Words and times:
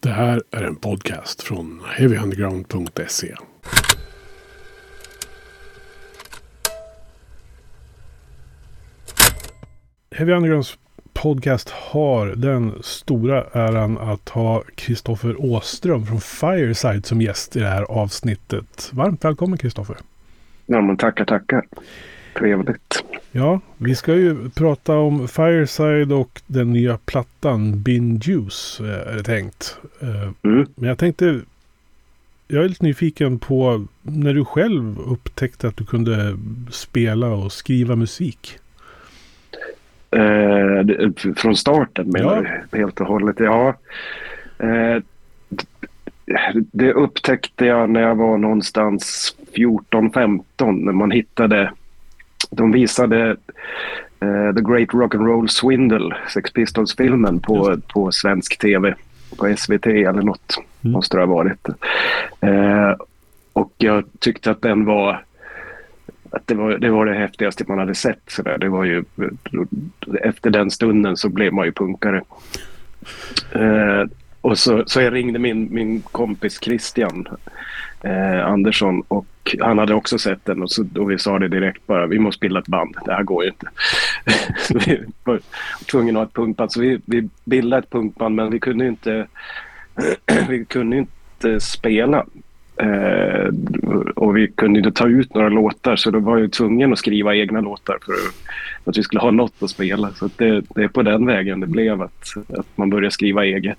Det 0.00 0.08
här 0.08 0.42
är 0.50 0.62
en 0.62 0.76
podcast 0.76 1.42
från 1.42 1.82
heavyunderground.se. 1.96 3.34
Heavy 10.10 10.32
Undergrounds 10.32 10.78
podcast 11.12 11.70
har 11.70 12.26
den 12.26 12.82
stora 12.82 13.44
äran 13.52 13.98
att 13.98 14.28
ha 14.28 14.62
Kristoffer 14.74 15.44
Åström 15.44 16.06
från 16.06 16.20
Fireside 16.20 17.06
som 17.06 17.20
gäst 17.20 17.56
i 17.56 17.60
det 17.60 17.68
här 17.68 17.82
avsnittet. 17.82 18.90
Varmt 18.92 19.24
välkommen 19.24 19.58
Kristoffer. 19.58 19.96
Ja, 20.66 20.80
men 20.80 20.96
tackar, 20.96 21.24
tackar. 21.24 21.66
Trevligt. 22.34 23.04
Ja, 23.32 23.60
vi 23.76 23.94
ska 23.94 24.14
ju 24.14 24.50
prata 24.50 24.96
om 24.98 25.28
Fireside 25.28 26.12
och 26.12 26.40
den 26.46 26.72
nya 26.72 26.98
plattan 26.98 27.82
Bin 27.82 28.20
Juice 28.22 28.80
är 28.80 29.16
det 29.16 29.22
tänkt. 29.22 29.78
Eh, 30.00 30.30
Mm. 30.42 30.66
Men 30.74 30.88
jag 30.88 30.98
tänkte, 30.98 31.40
jag 32.48 32.64
är 32.64 32.68
lite 32.68 32.84
nyfiken 32.84 33.38
på 33.38 33.86
när 34.02 34.34
du 34.34 34.44
själv 34.44 34.98
upptäckte 34.98 35.68
att 35.68 35.76
du 35.76 35.84
kunde 35.84 36.38
spela 36.70 37.26
och 37.28 37.52
skriva 37.52 37.96
musik. 37.96 38.58
Eh, 40.10 41.10
från 41.36 41.56
starten 41.56 42.08
menar 42.10 42.66
Ja. 42.72 42.78
Helt 42.78 43.00
och 43.00 43.06
hållet. 43.06 43.36
Ja. 43.38 43.74
Eh, 44.58 45.02
det 46.72 46.92
upptäckte 46.92 47.64
jag 47.66 47.90
när 47.90 48.00
jag 48.00 48.14
var 48.14 48.38
någonstans 48.38 49.36
14-15 49.52 50.42
när 50.84 50.92
man 50.92 51.10
hittade 51.10 51.72
de 52.50 52.72
visade 52.72 53.30
eh, 54.20 54.54
The 54.54 54.60
Great 54.60 54.88
Rock'n'Roll 54.88 55.46
Swindle, 55.46 56.16
Sex 56.34 56.52
Pistols-filmen 56.52 57.40
på, 57.40 57.76
på 57.92 58.12
svensk 58.12 58.58
tv. 58.58 58.94
På 59.38 59.54
SVT 59.56 59.86
eller 59.86 60.22
något 60.22 60.58
Mm. 60.82 60.92
måste 60.92 61.16
det 61.16 61.22
ha 61.22 61.34
varit. 61.34 61.68
Eh, 62.40 62.94
och 63.52 63.72
jag 63.78 64.04
tyckte 64.18 64.50
att 64.50 64.62
den 64.62 64.84
var 64.84 65.24
att 66.30 66.46
det 66.46 66.54
var, 66.54 66.78
det 66.78 66.90
var 66.90 67.06
det 67.06 67.14
häftigaste 67.14 67.64
man 67.68 67.78
hade 67.78 67.94
sett. 67.94 68.20
Så 68.26 68.42
där. 68.42 68.58
Det 68.58 68.68
var 68.68 68.84
ju, 68.84 69.04
efter 70.22 70.50
den 70.50 70.70
stunden 70.70 71.16
så 71.16 71.28
blev 71.28 71.52
man 71.52 71.66
ju 71.66 71.72
punkare. 71.72 72.22
Eh, 73.52 74.04
och 74.40 74.58
så, 74.58 74.84
så 74.86 75.00
jag 75.00 75.14
ringde 75.14 75.38
min, 75.38 75.74
min 75.74 76.02
kompis 76.02 76.58
Christian 76.62 77.28
eh, 78.02 78.46
Andersson 78.46 79.02
och 79.08 79.26
han 79.60 79.78
hade 79.78 79.94
också 79.94 80.18
sett 80.18 80.44
den 80.44 80.62
och, 80.62 80.70
så, 80.70 80.86
och 80.98 81.10
vi 81.10 81.18
sa 81.18 81.38
det 81.38 81.48
direkt 81.48 81.86
bara 81.86 82.06
vi 82.06 82.18
måste 82.18 82.40
bilda 82.40 82.60
ett 82.60 82.66
band. 82.66 82.96
Det 83.04 83.12
här 83.12 83.22
går 83.22 83.44
ju 83.44 83.50
inte. 83.50 83.68
så 84.58 84.78
vi 84.86 85.00
var 85.24 85.40
tvungna 85.90 86.10
att 86.10 86.16
ha 86.16 86.28
ett 86.28 86.34
punkband. 86.34 86.72
Så 86.72 86.80
vi, 86.80 87.00
vi 87.04 87.28
bildade 87.44 87.82
ett 87.82 87.90
punkband 87.90 88.34
men 88.34 88.50
vi 88.50 88.60
kunde 88.60 88.86
inte, 88.86 89.26
vi 90.48 90.64
kunde 90.64 90.96
inte 90.96 91.60
spela. 91.60 92.26
Eh, 92.80 93.48
och 94.14 94.36
vi 94.36 94.48
kunde 94.48 94.78
inte 94.78 94.92
ta 94.92 95.08
ut 95.08 95.34
några 95.34 95.48
låtar 95.48 95.96
så 95.96 96.10
då 96.10 96.18
var 96.18 96.38
jag 96.38 96.52
tvungen 96.52 96.92
att 96.92 96.98
skriva 96.98 97.34
egna 97.36 97.60
låtar 97.60 97.98
för 98.06 98.14
att 98.90 98.98
vi 98.98 99.02
skulle 99.02 99.20
ha 99.20 99.30
något 99.30 99.62
att 99.62 99.70
spela. 99.70 100.10
Så 100.12 100.24
att 100.26 100.38
det, 100.38 100.62
det 100.74 100.82
är 100.82 100.88
på 100.88 101.02
den 101.02 101.26
vägen 101.26 101.60
det 101.60 101.66
blev 101.66 102.02
att, 102.02 102.34
att 102.58 102.66
man 102.76 102.90
började 102.90 103.10
skriva 103.10 103.44
eget. 103.44 103.78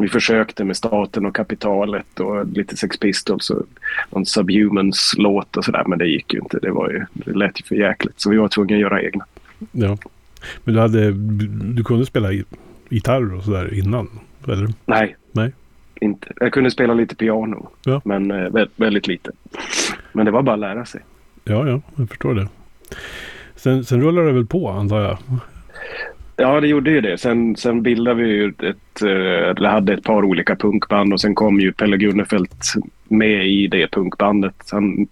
Vi 0.00 0.08
försökte 0.08 0.64
med 0.64 0.76
Staten 0.76 1.26
och 1.26 1.34
Kapitalet 1.34 2.20
och 2.20 2.46
lite 2.46 2.76
Sex 2.76 2.98
Pistols 2.98 3.50
och 3.50 3.62
någon 4.10 4.26
Subhumans 4.26 5.14
låt 5.18 5.56
och 5.56 5.64
sådär 5.64 5.84
men 5.86 5.98
det 5.98 6.06
gick 6.06 6.34
ju 6.34 6.40
inte. 6.40 6.58
Det, 6.62 6.70
var 6.70 6.90
ju, 6.90 7.04
det 7.12 7.32
lät 7.38 7.60
ju 7.60 7.64
för 7.64 7.74
jäkligt 7.74 8.20
så 8.20 8.30
vi 8.30 8.36
var 8.36 8.48
tvungna 8.48 8.74
att 8.74 8.80
göra 8.80 9.02
egna. 9.02 9.24
Ja. 9.72 9.98
Men 10.64 10.74
du, 10.74 10.80
hade, 10.80 11.10
du 11.74 11.84
kunde 11.84 12.06
spela 12.06 12.32
gi- 12.32 12.44
gitarr 12.88 13.34
och 13.34 13.42
sådär 13.44 13.74
innan? 13.74 14.08
Eller? 14.48 14.68
Nej. 14.86 15.16
Nej. 15.32 15.52
Inte. 16.00 16.28
Jag 16.40 16.52
kunde 16.52 16.70
spela 16.70 16.94
lite 16.94 17.16
piano 17.16 17.68
Ja. 17.84 18.00
men 18.04 18.30
eh, 18.30 18.34
vä- 18.50 18.68
väldigt 18.76 19.06
lite. 19.06 19.30
Men 20.12 20.26
det 20.26 20.32
var 20.32 20.42
bara 20.42 20.54
att 20.54 20.60
lära 20.60 20.84
sig. 20.84 21.00
Ja, 21.44 21.68
ja, 21.68 21.80
jag 21.96 22.08
förstår 22.08 22.34
det. 22.34 22.48
Sen, 23.56 23.84
sen 23.84 24.02
rullar 24.02 24.22
det 24.22 24.32
väl 24.32 24.46
på 24.46 24.68
antar 24.68 25.00
jag? 25.00 25.18
Ja, 26.36 26.60
det 26.60 26.66
gjorde 26.68 26.90
ju 26.90 27.00
det. 27.00 27.18
Sen, 27.18 27.56
sen 27.56 27.82
bildade 27.82 28.22
vi 28.22 28.28
ju 28.28 28.48
ett, 28.48 29.02
eh, 29.02 29.48
eller 29.50 29.68
hade 29.68 29.92
ett 29.92 30.04
par 30.04 30.24
olika 30.24 30.56
punkband 30.56 31.12
och 31.12 31.20
sen 31.20 31.34
kom 31.34 31.60
ju 31.60 31.72
Pelle 31.72 31.96
Gunnefelt 31.96 32.64
med 33.08 33.48
i 33.48 33.66
det 33.66 33.90
punkbandet. 33.90 34.54
Han 34.72 35.06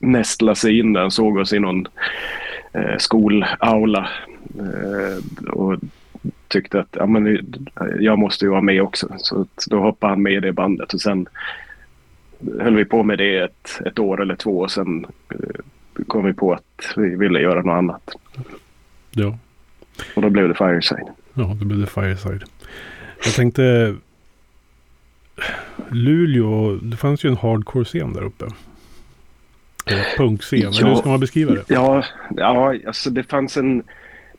nästlade 0.00 0.56
sig 0.56 0.78
in 0.78 0.92
där. 0.92 1.00
Han 1.00 1.10
såg 1.10 1.36
oss 1.36 1.52
i 1.52 1.58
någon 1.58 1.86
eh, 2.72 2.96
skolaula 2.98 4.08
eh, 4.58 5.48
och 5.50 5.76
tyckte 6.48 6.80
att 6.80 6.88
ja, 6.92 7.06
men, 7.06 7.54
jag 8.00 8.18
måste 8.18 8.44
ju 8.44 8.50
vara 8.50 8.60
med 8.60 8.82
också. 8.82 9.08
Så 9.16 9.46
då 9.66 9.80
hoppade 9.80 10.12
han 10.12 10.22
med 10.22 10.32
i 10.32 10.40
det 10.40 10.52
bandet 10.52 10.94
och 10.94 11.00
sen 11.00 11.28
höll 12.60 12.76
vi 12.76 12.84
på 12.84 13.02
med 13.02 13.18
det 13.18 13.38
ett, 13.38 13.80
ett 13.86 13.98
år 13.98 14.22
eller 14.22 14.36
två 14.36 14.58
och 14.58 14.70
sen 14.70 15.06
eh, 15.30 16.04
kom 16.06 16.24
vi 16.24 16.32
på 16.32 16.52
att 16.52 16.92
vi 16.96 17.16
ville 17.16 17.40
göra 17.40 17.62
något 17.62 17.78
annat. 17.78 18.10
Ja. 19.10 19.38
Och 20.16 20.22
då 20.22 20.30
blev 20.30 20.48
det 20.48 20.54
Fireside. 20.54 21.08
Ja, 21.34 21.56
det 21.58 21.64
blev 21.64 21.80
det 21.80 21.86
Fireside. 21.86 22.44
Jag 23.24 23.34
tänkte... 23.34 23.94
Luleå, 25.90 26.74
det 26.82 26.96
fanns 26.96 27.24
ju 27.24 27.28
en 27.28 27.36
hardcore-scen 27.36 28.12
där 28.12 28.22
uppe. 28.22 28.44
Punkscen, 30.16 30.58
eller 30.58 30.82
hur 30.82 30.88
Ja. 30.88 30.96
ska 30.96 31.08
man 31.08 31.20
beskriva 31.20 31.54
det? 31.54 31.64
Ja, 31.68 32.04
ja 32.36 32.74
alltså 32.86 33.10
det 33.10 33.22
fanns 33.22 33.56
en... 33.56 33.82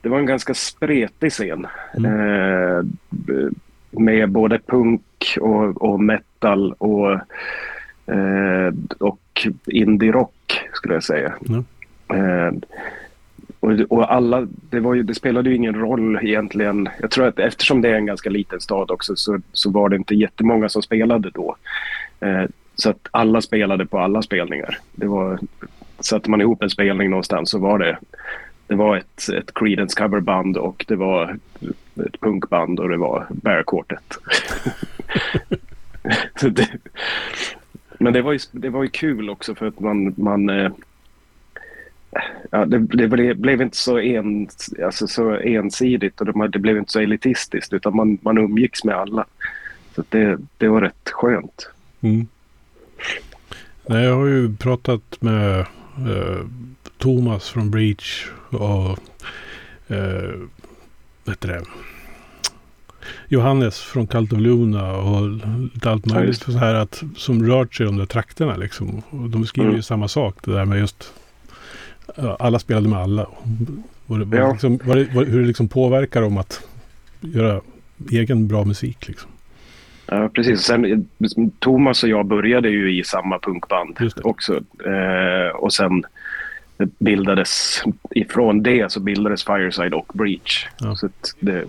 Det 0.06 0.10
var 0.10 0.20
en 0.20 0.26
ganska 0.26 0.54
spretig 0.54 1.32
scen. 1.32 1.68
Eh, 1.94 2.84
b- 3.10 3.50
med 3.92 4.30
både 4.30 4.60
punk 4.60 5.38
och, 5.42 5.82
och 5.82 6.00
metal 6.00 6.74
och, 6.74 7.12
eh, 8.16 8.74
och 9.00 9.48
indie-rock 9.66 10.62
skulle 10.74 10.94
jag 10.94 11.04
säga. 11.04 11.34
Ja. 11.42 11.64
Eh, 12.16 12.54
och, 13.60 13.72
och 13.90 14.14
alla, 14.14 14.48
det, 14.70 14.78
ju, 14.78 15.04
det 15.04 15.16
spelade 15.16 15.50
ju 15.50 15.56
ingen 15.56 15.76
roll 15.76 16.20
egentligen. 16.22 16.90
Jag 17.02 17.12
tror 17.12 17.28
att 17.28 17.40
eftersom 17.40 17.82
det 17.82 17.90
är 17.90 17.96
en 17.96 18.06
ganska 18.06 18.30
liten 18.30 18.60
stad 18.60 18.92
också 18.92 19.16
så, 19.16 19.40
så 19.52 19.72
var 19.72 19.90
det 19.90 19.96
inte 19.96 20.16
jättemånga 20.16 20.70
som 20.70 20.82
spelade 20.82 21.30
då. 21.30 21.56
Eh, 22.20 22.44
så 22.76 22.90
att 22.90 23.08
alla 23.12 23.42
spelade 23.42 23.86
på 23.86 24.00
alla 24.00 24.22
spelningar. 24.22 24.78
Det 24.92 25.08
var, 25.08 25.40
satte 26.00 26.30
man 26.30 26.42
ihop 26.42 26.64
en 26.64 26.70
spelning 26.70 27.10
någonstans 27.10 27.50
så 27.50 27.60
var 27.60 27.80
det 27.80 27.98
det 28.68 28.76
var 28.76 28.98
ett, 28.98 29.30
ett 29.30 29.54
Creedence 29.54 30.02
coverband 30.02 30.58
och 30.58 30.86
det 30.88 30.96
var 30.96 31.38
ett 32.06 32.20
punkband 32.20 32.80
och 32.80 32.90
det 32.90 32.98
var 32.98 33.28
Bear 33.30 33.64
Quartet. 33.64 34.18
Det, 36.42 36.68
men 38.00 38.14
det 38.14 38.22
var, 38.22 38.34
ju, 38.34 38.40
det 38.52 38.70
var 38.70 38.84
ju 38.84 38.90
kul 38.90 39.30
också 39.30 39.56
för 39.56 39.68
att 39.68 39.80
man, 39.80 40.14
man 40.18 40.50
eh, 40.50 40.72
ja, 42.52 42.66
det, 42.66 42.80
det 42.80 43.36
blev, 43.36 43.62
inte 43.62 43.78
så, 43.78 44.00
en, 44.00 44.50
alltså 44.84 45.08
så 45.08 45.32
ensidigt 45.32 46.22
och 46.22 46.26
det, 46.26 46.48
det 46.48 46.60
blev 46.60 46.78
inte 46.78 46.92
så 46.92 47.00
elitistiskt 47.00 47.74
utan 47.74 47.96
man, 47.96 48.18
man 48.22 48.38
umgicks 48.38 48.84
med 48.84 48.96
alla. 48.96 49.26
Så 49.96 50.04
det, 50.10 50.38
det 50.58 50.68
var 50.68 50.82
rätt 50.82 51.10
skönt. 51.10 51.70
Mm. 52.02 52.28
Nej, 53.86 54.04
jag 54.04 54.16
har 54.16 54.26
ju 54.26 54.56
pratat 54.56 55.22
med 55.22 55.60
eh, 55.60 56.46
Thomas 57.06 57.50
från 57.50 57.72
Breach 57.72 58.26
och 58.50 59.00
eh, 59.88 60.34
heter 61.28 61.48
det? 61.48 61.64
Johannes 63.28 63.80
från 63.80 64.08
Cult 64.08 64.34
of 64.34 64.40
Luna 64.40 64.94
och 64.96 65.30
lite 65.74 65.90
allt 65.92 66.04
Ja, 66.08 66.14
möjligt 66.14 66.28
just 66.30 66.44
så 66.44 66.58
här 66.58 66.74
att, 66.74 67.04
som 67.18 67.48
rört 67.48 67.76
sig 67.76 67.84
i 67.84 67.88
de 67.88 67.98
där 67.98 68.06
trakterna. 68.06 68.56
Liksom. 68.56 69.02
Och 69.10 69.30
de 69.30 69.46
skriver 69.46 69.68
Mm. 69.68 69.76
ju 69.78 69.82
samma 69.82 70.08
sak. 70.08 70.36
Det 70.46 70.52
där 70.54 70.66
med 70.66 70.80
just 70.80 71.14
ja, 72.16 72.38
alla 72.40 72.60
spelade 72.60 72.90
med 72.90 73.00
alla. 73.00 73.28
Och 74.08 74.20
det, 74.20 74.38
Ja. 74.38 74.52
liksom, 74.52 74.80
var 74.84 74.96
det, 74.96 75.08
var, 75.14 75.26
hur 75.26 75.42
det 75.42 75.48
liksom 75.48 75.68
påverkar 75.68 76.22
dem 76.22 76.38
att 76.38 76.62
göra 77.22 77.62
egen 78.12 78.48
bra 78.48 78.64
musik. 78.64 79.08
Liksom. 79.08 79.30
Ja, 80.08 80.30
precis. 80.34 80.62
Sen, 80.62 81.08
Thomas 81.60 82.04
och 82.04 82.10
jag 82.10 82.26
började 82.26 82.70
ju 82.70 83.00
i 83.00 83.04
samma 83.04 83.40
punkband 83.40 83.98
också. 84.24 84.56
Eh, 84.86 85.56
och 85.56 85.74
sen 85.74 86.04
bildades, 86.78 87.84
ifrån 88.12 88.64
det 88.64 88.92
så 88.92 89.00
bildades 89.00 89.44
Fireside 89.44 89.94
och 89.94 90.12
Breach. 90.14 90.68
Ja. 90.80 90.96
Så 90.96 91.10
det, 91.40 91.66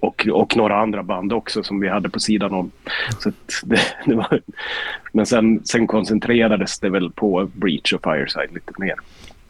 och, 0.00 0.28
och 0.32 0.56
några 0.56 0.80
andra 0.80 1.02
band 1.02 1.32
också 1.32 1.62
som 1.62 1.80
vi 1.80 1.88
hade 1.88 2.08
på 2.08 2.20
sidan 2.20 2.52
om. 2.52 2.70
Så 3.18 3.28
att 3.28 3.62
det, 3.64 3.80
det 4.06 4.14
var, 4.14 4.40
men 5.12 5.26
sen, 5.26 5.64
sen 5.64 5.86
koncentrerades 5.86 6.78
det 6.78 6.90
väl 6.90 7.10
på 7.10 7.50
Breach 7.54 7.92
och 7.92 8.02
Fireside 8.02 8.54
lite 8.54 8.72
mer. 8.78 8.94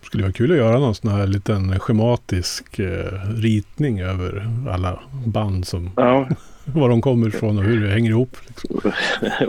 skulle 0.02 0.22
vara 0.22 0.32
kul 0.32 0.50
att 0.50 0.56
göra 0.56 0.78
någon 0.78 0.94
sån 0.94 1.10
här 1.10 1.26
liten 1.26 1.78
schematisk 1.78 2.78
eh, 2.78 3.30
ritning 3.36 4.00
över 4.00 4.48
alla 4.70 5.00
band 5.26 5.66
som 5.66 5.90
Ja, 5.96 6.28
var 6.64 6.88
de 6.88 7.00
kommer 7.02 7.28
ifrån 7.28 7.58
och 7.58 7.64
hur 7.64 7.80
det 7.80 7.92
hänger 7.92 8.10
ihop. 8.10 8.36
Liksom. 8.46 8.92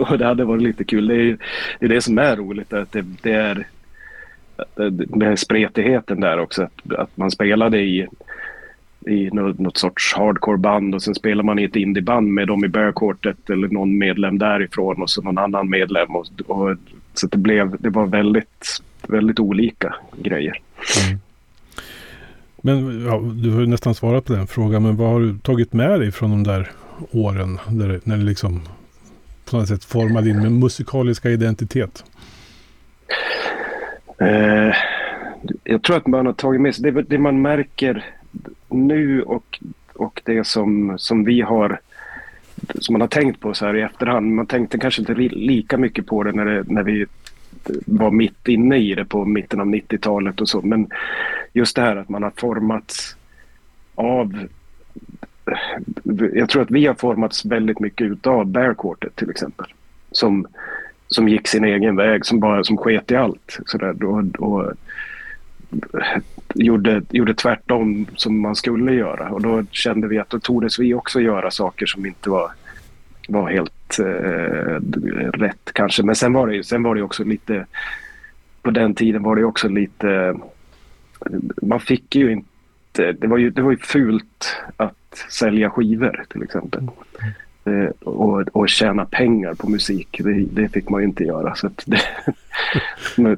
och 0.00 0.18
det 0.18 0.26
hade 0.26 0.44
varit 0.44 0.62
lite 0.62 0.84
kul. 0.84 1.06
Det 1.06 1.14
är 1.14 1.38
det, 1.78 1.86
är 1.86 1.88
det 1.88 2.02
som 2.02 2.18
är 2.18 2.36
roligt. 2.36 2.72
Att 2.72 2.92
det, 2.92 3.04
det 3.22 3.32
är 3.32 3.66
att 4.62 4.76
det- 4.76 5.06
det 5.06 5.36
spretigheten 5.36 6.20
där 6.20 6.38
också. 6.38 6.62
Att, 6.62 6.94
att 6.98 7.16
man 7.16 7.30
spelade 7.30 7.78
i 7.80 8.06
i 9.06 9.30
något, 9.32 9.58
något 9.58 9.76
sorts 9.78 10.14
hardcore-band 10.14 10.94
och 10.94 11.02
sen 11.02 11.14
spelar 11.14 11.42
man 11.42 11.58
i 11.58 11.64
ett 11.64 11.76
indieband 11.76 12.28
med 12.28 12.48
dem 12.48 12.64
i 12.64 12.68
bögkortet 12.68 13.50
eller 13.50 13.68
någon 13.68 13.98
medlem 13.98 14.38
därifrån 14.38 15.02
och 15.02 15.10
så 15.10 15.22
någon 15.22 15.38
annan 15.38 15.70
medlem. 15.70 16.16
Och, 16.16 16.26
och, 16.46 16.76
så 17.14 17.26
det, 17.26 17.36
blev, 17.38 17.76
det 17.80 17.90
var 17.90 18.06
väldigt, 18.06 18.82
väldigt 19.08 19.40
olika 19.40 19.94
grejer. 20.16 20.60
Mm. 21.06 21.18
Men 22.62 23.04
ja, 23.06 23.20
du 23.42 23.50
har 23.50 23.60
ju 23.60 23.66
nästan 23.66 23.94
svarat 23.94 24.24
på 24.24 24.32
den 24.32 24.46
frågan, 24.46 24.82
men 24.82 24.96
vad 24.96 25.08
har 25.10 25.20
du 25.20 25.38
tagit 25.38 25.72
med 25.72 26.00
dig 26.00 26.12
från 26.12 26.30
de 26.30 26.42
där 26.42 26.70
åren 27.12 27.58
där, 27.68 28.00
när 28.04 28.16
det 28.16 28.24
liksom 28.24 28.60
på 29.50 29.56
något 29.56 29.68
sätt 29.68 29.84
formade 29.84 30.26
din 30.26 30.58
musikaliska 30.60 31.30
identitet? 31.30 32.04
Eh, 34.22 34.74
jag 35.64 35.82
tror 35.82 35.96
att 35.96 36.06
man 36.06 36.26
har 36.26 36.32
tagit 36.32 36.60
med 36.60 36.74
sig 36.74 36.92
det, 36.92 37.02
det 37.02 37.18
man 37.18 37.42
märker 37.42 38.04
nu 38.68 39.22
och, 39.22 39.60
och 39.94 40.22
det 40.24 40.46
som, 40.46 40.94
som 40.98 41.24
vi 41.24 41.40
har 41.40 41.80
som 42.74 42.92
man 42.92 43.00
har 43.00 43.08
tänkt 43.08 43.40
på 43.40 43.54
så 43.54 43.66
här 43.66 43.76
i 43.76 43.82
efterhand. 43.82 44.34
Man 44.34 44.46
tänkte 44.46 44.78
kanske 44.78 45.02
inte 45.02 45.14
lika 45.14 45.78
mycket 45.78 46.06
på 46.06 46.22
det 46.22 46.32
när, 46.32 46.44
det, 46.44 46.64
när 46.66 46.82
vi 46.82 47.06
var 47.86 48.10
mitt 48.10 48.48
inne 48.48 48.76
i 48.76 48.94
det 48.94 49.04
på 49.04 49.24
mitten 49.24 49.60
av 49.60 49.66
90-talet 49.66 50.40
och 50.40 50.48
så. 50.48 50.60
Men 50.62 50.90
just 51.52 51.76
det 51.76 51.82
här 51.82 51.96
att 51.96 52.08
man 52.08 52.22
har 52.22 52.32
formats 52.36 53.16
av 53.94 54.48
jag 56.32 56.48
tror 56.48 56.62
att 56.62 56.70
vi 56.70 56.86
har 56.86 56.94
formats 56.94 57.44
väldigt 57.44 57.80
mycket 57.80 58.06
utav 58.06 58.74
Quartet 58.74 59.16
till 59.16 59.30
exempel. 59.30 59.66
Som, 60.10 60.46
som 61.12 61.28
gick 61.28 61.48
sin 61.48 61.64
egen 61.64 61.96
väg, 61.96 62.26
som 62.26 62.40
bara 62.40 62.64
som 62.64 62.76
sket 62.76 63.10
i 63.10 63.16
allt. 63.16 63.58
Så 63.66 63.78
där, 63.78 64.04
och, 64.04 64.24
och, 64.38 64.72
gjorde, 66.54 67.02
gjorde 67.10 67.34
tvärtom 67.34 68.06
som 68.16 68.40
man 68.40 68.56
skulle 68.56 68.92
göra. 68.94 69.30
Och 69.30 69.42
då 69.42 69.64
kände 69.70 70.08
vi 70.08 70.18
att 70.18 70.30
då 70.30 70.38
tordes 70.38 70.78
vi 70.78 70.94
också 70.94 71.20
göra 71.20 71.50
saker 71.50 71.86
som 71.86 72.06
inte 72.06 72.30
var, 72.30 72.52
var 73.28 73.50
helt 73.50 73.98
eh, 73.98 74.80
rätt 75.40 75.72
kanske. 75.72 76.02
Men 76.02 76.14
sen 76.14 76.32
var, 76.32 76.46
det, 76.46 76.64
sen 76.64 76.82
var 76.82 76.94
det 76.94 77.02
också 77.02 77.24
lite, 77.24 77.66
på 78.62 78.70
den 78.70 78.94
tiden 78.94 79.22
var 79.22 79.36
det 79.36 79.44
också 79.44 79.68
lite, 79.68 80.34
man 81.62 81.80
fick 81.80 82.16
ju 82.16 82.32
inte, 82.32 83.12
det 83.12 83.26
var 83.26 83.38
ju, 83.38 83.50
det 83.50 83.62
var 83.62 83.70
ju 83.70 83.76
fult 83.76 84.56
att 84.76 85.24
sälja 85.30 85.70
skivor 85.70 86.24
till 86.28 86.42
exempel. 86.42 86.88
Eh, 87.64 88.08
och, 88.08 88.48
och 88.52 88.68
tjäna 88.68 89.04
pengar 89.04 89.54
på 89.54 89.70
musik, 89.70 90.20
det, 90.24 90.46
det 90.52 90.68
fick 90.68 90.88
man 90.88 91.00
ju 91.00 91.06
inte 91.06 91.24
göra. 91.24 91.54
Så 91.54 91.70
det, 91.86 92.00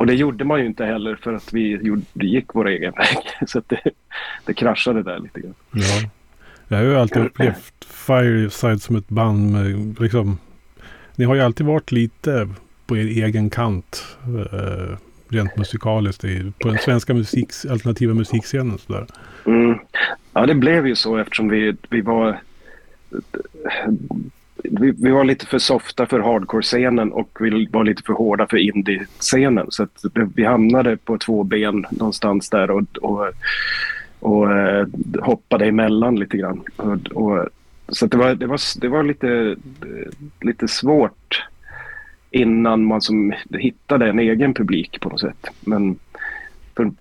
Och 0.00 0.06
det 0.06 0.14
gjorde 0.14 0.44
man 0.44 0.60
ju 0.60 0.66
inte 0.66 0.84
heller 0.84 1.16
för 1.16 1.32
att 1.32 1.52
vi 1.52 1.76
gjorde, 1.82 2.04
gick 2.14 2.54
vår 2.54 2.68
egen 2.68 2.92
väg. 2.92 3.18
Så 3.48 3.62
det, 3.66 3.80
det 4.44 4.54
kraschade 4.54 5.02
där 5.02 5.18
lite 5.18 5.40
grann. 5.40 5.54
Ja. 5.72 6.10
Jag 6.68 6.76
har 6.76 6.84
ju 6.84 6.96
alltid 6.96 7.22
upplevt 7.22 7.84
Fireside 7.84 8.82
som 8.82 8.96
ett 8.96 9.08
band 9.08 9.52
med 9.52 9.96
liksom, 10.00 10.38
ni 11.16 11.24
har 11.24 11.34
ju 11.34 11.40
alltid 11.40 11.66
varit 11.66 11.92
lite 11.92 12.48
på 12.86 12.96
er 12.96 13.24
egen 13.24 13.50
kant. 13.50 14.16
Eh, 14.52 14.96
rent 15.28 15.56
musikaliskt 15.56 16.24
i, 16.24 16.52
på 16.60 16.68
den 16.68 16.78
svenska 16.78 17.14
musiks, 17.14 17.64
alternativa 17.64 18.14
musikscenen. 18.14 18.78
Sådär. 18.78 19.06
Mm. 19.46 19.78
Ja, 20.32 20.46
det 20.46 20.54
blev 20.54 20.86
ju 20.86 20.96
så 20.96 21.16
eftersom 21.16 21.48
vi, 21.48 21.76
vi 21.90 22.00
var 22.00 22.40
vi, 24.64 24.90
vi, 24.90 25.10
var 25.10 25.24
lite 25.24 25.46
för 25.46 25.58
softa 25.58 26.06
för 26.06 26.20
hardcore-scenen 26.20 27.12
och 27.12 27.38
vi 27.40 27.68
var 27.72 27.84
lite 27.84 28.02
för 28.02 28.12
hårda 28.12 28.46
för 28.46 28.56
indie-scenen. 28.56 29.66
Så 29.70 29.82
att 29.82 30.04
vi 30.34 30.44
hamnade 30.44 30.96
på 30.96 31.18
två 31.18 31.44
ben 31.44 31.86
någonstans 31.90 32.50
där 32.50 32.70
och, 32.70 32.82
och, 33.02 33.26
och 34.20 34.52
eh, 34.52 34.86
hoppade 35.20 35.66
emellan 35.66 36.16
lite 36.16 36.36
grann. 36.36 36.62
Och, 36.76 37.06
och, 37.12 37.48
så 37.88 38.06
det 38.06 38.16
var, 38.16 38.34
det 38.34 38.46
var, 38.46 38.80
det 38.80 38.88
var 38.88 39.02
lite, 39.02 39.56
lite 40.40 40.68
svårt 40.68 41.44
innan 42.30 42.84
man 42.84 43.00
som 43.00 43.32
hittade 43.50 44.08
en 44.08 44.18
egen 44.18 44.54
publik 44.54 45.00
på 45.00 45.08
något 45.08 45.20
sätt. 45.20 45.46
Men 45.60 45.98
för, 46.76 46.92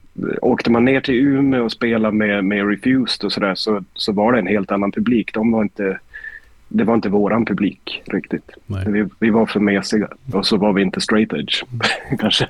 åkte 0.41 0.71
man 0.71 0.85
ner 0.85 1.01
till 1.01 1.15
Umeå 1.15 1.63
och 1.63 1.71
spelade 1.71 2.15
med, 2.15 2.45
med 2.45 2.69
Refused 2.69 3.25
och 3.25 3.31
sådär 3.31 3.55
så, 3.55 3.83
så 3.93 4.11
var 4.11 4.33
det 4.33 4.39
en 4.39 4.47
helt 4.47 4.71
annan 4.71 4.91
publik. 4.91 5.33
De 5.33 5.51
var 5.51 5.61
inte 5.61 5.99
det 6.71 6.83
var 6.83 6.95
inte 6.95 7.09
våran 7.09 7.45
publik 7.45 8.01
riktigt. 8.05 8.51
Vi, 8.65 9.05
vi, 9.19 9.29
var 9.29 9.45
för 9.45 9.59
mesiga 9.59 10.07
och 10.33 10.45
så 10.45 10.57
var 10.57 10.73
vi 10.73 10.81
inte 10.81 11.01
straight 11.01 11.33
edge 11.33 11.63
kanske. 12.19 12.47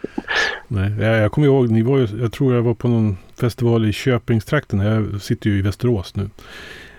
Nej, 0.68 0.92
jag, 1.00 1.18
jag 1.18 1.32
kommer 1.32 1.48
ihåg, 1.48 1.70
ni 1.70 1.82
var 1.82 1.98
ju, 1.98 2.08
jag 2.22 2.32
tror 2.32 2.56
jag 2.56 2.62
var 2.62 2.74
på 2.74 2.88
någon 2.88 3.18
festival 3.40 3.86
i 3.86 3.94
Köpingstrakten. 3.94 4.80
Jag 4.80 5.22
sitter 5.22 5.50
ju 5.50 5.58
i 5.58 5.62
Västerås 5.62 6.16
nu. 6.16 6.30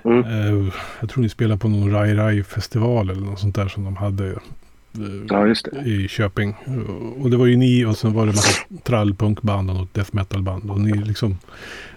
Mm. 0.04 0.24
Uh, 0.24 0.74
jag 1.00 1.10
tror 1.10 1.22
ni 1.22 1.28
spelade 1.28 1.60
på 1.60 1.68
någon 1.68 1.92
Rai 1.92 2.14
Rai 2.14 2.42
festival 2.42 3.10
eller 3.10 3.20
något 3.20 3.40
sånt 3.40 3.54
där 3.54 3.68
som 3.68 3.84
de 3.84 3.96
hade 3.96 4.34
ja, 5.28 5.54
i 5.84 6.08
Köping. 6.08 6.54
Och 7.20 7.30
det 7.30 7.36
var 7.36 7.46
ju 7.46 7.56
ni 7.56 7.84
och 7.84 7.96
sen 7.96 8.12
var 8.12 8.26
det 8.26 8.32
massa 8.32 8.64
trallpunkband 8.82 9.70
och 9.70 9.88
death 9.92 10.10
metal 10.14 10.42
band. 10.42 10.70
Och 10.70 10.80
ni 10.80 10.92
liksom, 10.92 11.38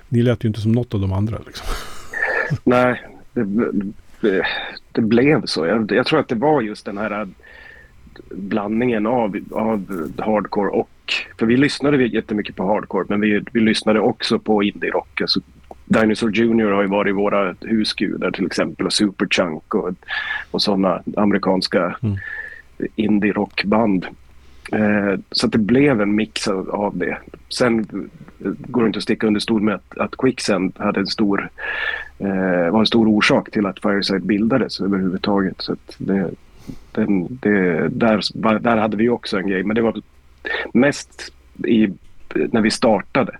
ni 0.09 0.21
lät 0.21 0.43
ju 0.43 0.47
inte 0.47 0.61
som 0.61 0.71
något 0.71 0.93
av 0.93 0.99
de 0.99 1.13
andra 1.13 1.37
liksom. 1.45 1.67
Nej, 2.63 3.01
det, 4.21 4.45
det 4.91 5.01
blev 5.01 5.45
så. 5.45 5.65
Jag, 5.65 5.91
jag, 5.91 6.05
tror 6.05 6.19
att 6.19 6.27
det 6.27 6.35
var 6.35 6.61
just 6.61 6.85
den 6.85 6.97
här 6.97 7.27
blandningen 8.29 9.05
av, 9.05 9.39
av 9.51 10.11
hardcore 10.17 10.69
och... 10.69 10.89
För 11.39 11.45
vi 11.45 11.57
lyssnade 11.57 12.03
jättemycket 12.03 12.55
på 12.55 12.67
hardcore 12.67 13.05
men 13.09 13.21
vi, 13.21 13.43
vi 13.51 13.59
lyssnade 13.59 13.99
också 13.99 14.39
på 14.39 14.63
indie-rock. 14.63 15.21
Alltså, 15.21 15.39
Dinosaur 15.85 16.31
Jr 16.31 16.71
har 16.71 16.81
ju 16.81 16.87
varit 16.87 17.15
våra 17.15 17.55
husgudar 17.61 18.31
till 18.31 18.45
exempel 18.45 18.85
och 18.85 18.93
Superchunk 18.93 19.75
och, 19.75 19.89
och 20.51 20.61
sådana 20.61 21.03
amerikanska 21.17 21.95
mm 22.01 22.17
indie-rockband. 22.95 24.05
Eh, 24.71 25.19
så 25.31 25.47
det 25.47 25.57
blev 25.57 26.01
en 26.01 26.15
mix 26.15 26.47
av 26.47 26.97
det. 26.97 27.17
Sen 27.49 27.87
går 28.43 28.81
det 28.81 28.87
inte 28.87 28.97
att 28.97 29.03
sticka 29.03 29.27
under 29.27 29.39
stol 29.39 29.61
med 29.61 29.75
att, 29.75 29.97
att 29.97 30.17
Quicksand 30.17 30.73
hade 30.77 30.99
en 30.99 31.07
stor, 31.07 31.49
eh, 32.19 32.69
var 32.71 32.79
en 32.79 32.85
stor 32.85 33.07
orsak 33.07 33.51
till 33.51 33.65
att 33.65 33.79
Fireside 33.79 34.25
bildades 34.25 34.81
överhuvudtaget. 34.81 35.61
Så 35.61 35.75
det, 35.97 36.31
den, 36.91 37.27
det, 37.41 37.87
där, 37.89 38.59
där 38.59 38.77
hade 38.77 38.97
vi 38.97 39.09
också 39.09 39.37
en 39.37 39.47
grej, 39.47 39.63
men 39.63 39.75
det 39.75 39.81
var 39.81 40.01
mest 40.73 41.33
i, 41.67 41.89
när 42.33 42.61
vi 42.61 42.71
startade. 42.71 43.37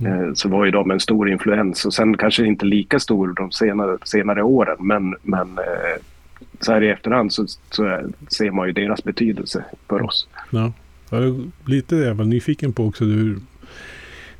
Mm. 0.00 0.36
Så 0.36 0.48
var 0.48 0.64
ju 0.64 0.70
de 0.70 0.90
en 0.90 1.00
stor 1.00 1.30
influens 1.30 1.84
och 1.84 1.94
sen 1.94 2.16
kanske 2.16 2.46
inte 2.46 2.66
lika 2.66 3.00
stor 3.00 3.34
de 3.36 3.50
senare, 3.50 3.98
senare 4.04 4.42
åren 4.42 4.76
men, 4.80 5.16
men 5.22 5.58
eh, 5.58 6.02
så 6.64 6.72
här 6.72 6.82
i 6.82 6.88
efterhand 6.88 7.32
så, 7.32 7.46
så 7.70 8.00
ser 8.28 8.50
man 8.50 8.66
ju 8.66 8.72
deras 8.72 9.04
betydelse 9.04 9.64
för 9.88 10.02
oss. 10.02 10.28
Ja, 10.50 10.72
lite 11.66 11.96
det 11.96 12.06
jag 12.06 12.14
var 12.14 12.24
nyfiken 12.24 12.72
på 12.72 12.86
också. 12.86 13.04
Du, 13.04 13.38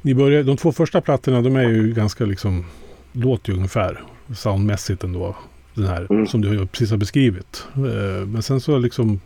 ni 0.03 0.15
började, 0.15 0.43
de 0.43 0.57
två 0.57 0.73
första 0.73 1.01
plattorna 1.01 1.43
de 1.43 1.57
är 1.57 1.69
ju 1.69 1.93
ganska 1.95 2.25
liksom, 2.25 2.65
låter 3.13 3.51
ju 3.51 3.57
ungefär 3.57 4.01
soundmässigt 4.35 5.05
ändå. 5.05 5.37
Den 5.75 5.87
här 5.87 6.07
mm. 6.11 6.27
som 6.27 6.41
du 6.41 6.67
precis 6.67 6.91
har 6.91 6.99
beskrivit. 6.99 7.67
Eh, 7.75 8.27
men 8.27 8.43
sen 8.43 8.61
så 8.61 8.79
liksom 8.79 9.21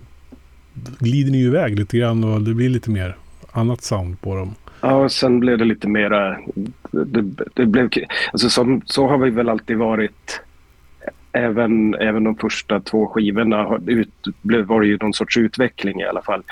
glider 0.98 1.32
ni 1.32 1.38
ju 1.38 1.46
iväg 1.46 1.78
lite 1.78 1.98
grann 1.98 2.24
och 2.24 2.42
det 2.42 2.54
blir 2.54 2.68
lite 2.68 2.90
mer 2.90 3.16
annat 3.52 3.82
sound 3.82 4.20
på 4.20 4.36
dem. 4.36 4.54
Ja, 4.80 4.94
och 4.94 5.12
sen 5.12 5.40
blev 5.40 5.58
det 5.58 5.64
lite 5.64 5.88
mera... 5.88 6.38
Det, 6.90 7.24
det 7.54 7.66
blev, 7.66 7.90
alltså 8.32 8.50
som, 8.50 8.82
så 8.84 9.08
har 9.08 9.18
vi 9.18 9.30
väl 9.30 9.48
alltid 9.48 9.76
varit 9.76 10.40
även, 11.36 11.94
även 11.94 12.24
de 12.24 12.36
första 12.36 12.80
två 12.80 13.06
skivorna 13.06 13.80
ut, 13.86 14.26
var 14.42 14.80
det 14.80 14.86
ju 14.86 14.98
någon 15.00 15.14
sorts 15.14 15.36
utveckling 15.36 16.00
i 16.00 16.04
alla 16.04 16.22
fall. 16.22 16.42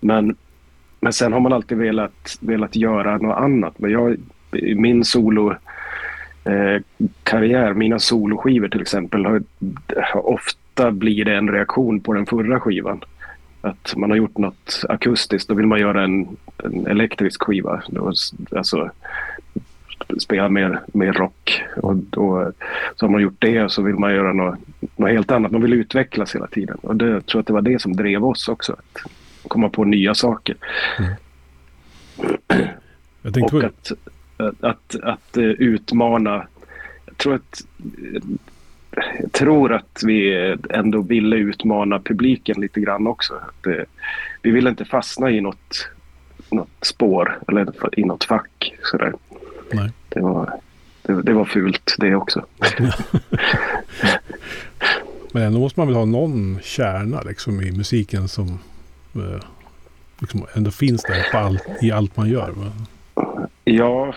Men, 0.00 0.36
men 1.00 1.12
sen 1.12 1.32
har 1.32 1.40
man 1.40 1.52
alltid 1.52 1.78
velat, 1.78 2.38
velat 2.40 2.76
göra 2.76 3.18
något 3.18 3.36
annat. 3.36 3.78
Men 3.78 3.90
jag, 3.90 4.16
min 4.76 5.04
solo 5.04 5.50
eh, 6.44 6.82
karriär, 7.22 7.74
mina 7.74 7.98
soloskivor 7.98 8.68
till 8.68 8.80
exempel, 8.80 9.24
har, 9.24 9.42
ofta 10.12 10.90
blir 10.90 11.24
det 11.24 11.34
en 11.34 11.50
reaktion 11.50 12.00
på 12.00 12.12
den 12.12 12.26
förra 12.26 12.60
skivan. 12.60 13.00
Att 13.60 13.96
man 13.96 14.10
har 14.10 14.16
gjort 14.16 14.38
något 14.38 14.84
akustiskt, 14.88 15.48
då 15.48 15.54
vill 15.54 15.66
man 15.66 15.80
göra 15.80 16.04
en, 16.04 16.36
en 16.64 16.86
elektrisk 16.86 17.42
skiva. 17.42 17.82
Alltså, 18.56 18.90
spela 20.18 20.48
mer, 20.48 20.80
mer 20.86 21.12
rock. 21.12 21.62
Och 21.76 21.96
då, 21.96 22.52
så 22.96 23.06
har 23.06 23.10
man 23.10 23.22
gjort 23.22 23.36
det 23.38 23.72
så 23.72 23.82
vill 23.82 23.94
man 23.94 24.14
göra 24.14 24.32
något, 24.32 24.58
något 24.96 25.10
helt 25.10 25.30
annat. 25.30 25.52
Man 25.52 25.62
vill 25.62 25.72
utvecklas 25.72 26.34
hela 26.34 26.46
tiden. 26.46 26.78
Och 26.82 26.96
det, 26.96 27.08
jag 27.08 27.26
tror 27.26 27.40
att 27.40 27.46
det 27.46 27.52
var 27.52 27.62
det 27.62 27.82
som 27.82 27.96
drev 27.96 28.24
oss 28.24 28.48
också. 28.48 28.72
Att 28.72 29.48
komma 29.48 29.68
på 29.68 29.84
nya 29.84 30.14
saker. 30.14 30.56
Mm. 30.98 31.12
och 33.44 33.64
att, 33.64 33.92
att, 34.36 34.64
att, 34.64 34.96
att, 35.02 35.36
uh, 35.36 35.44
utmana. 35.44 36.46
Jag 37.06 37.16
tror 37.16 37.34
att 37.34 37.60
jag 39.18 39.32
tror 39.32 39.72
att 39.72 40.02
vi 40.04 40.56
ändå 40.70 41.00
ville 41.00 41.36
utmana 41.36 42.00
publiken 42.00 42.60
lite 42.60 42.80
grann 42.80 43.06
också. 43.06 43.34
Att, 43.34 43.66
uh, 43.66 43.82
vi 44.42 44.50
ville 44.50 44.70
inte 44.70 44.84
fastna 44.84 45.30
i 45.30 45.40
något, 45.40 45.88
något 46.50 46.84
spår 46.84 47.38
eller 47.48 47.72
i 48.00 48.04
något 48.04 48.24
fack. 48.24 48.74
Sådär. 48.82 49.12
Nej. 49.72 49.90
Det 50.08 50.20
var, 50.20 50.60
det, 51.02 51.22
det 51.22 51.32
var 51.32 51.44
fult 51.44 51.96
det 51.98 52.14
också. 52.14 52.46
Men 55.32 55.42
ändå 55.42 55.60
måste 55.60 55.80
man 55.80 55.86
väl 55.86 55.96
ha 55.96 56.04
någon 56.04 56.58
kärna 56.62 57.22
liksom 57.22 57.62
i 57.62 57.72
musiken 57.72 58.28
som 58.28 58.58
eh, 59.14 59.40
liksom 60.18 60.46
ändå 60.54 60.70
finns 60.70 61.02
där 61.02 61.32
på 61.32 61.38
all, 61.38 61.58
i 61.82 61.92
allt 61.92 62.16
man 62.16 62.28
gör. 62.28 62.50
Va? 62.50 62.72
Ja, 63.64 64.14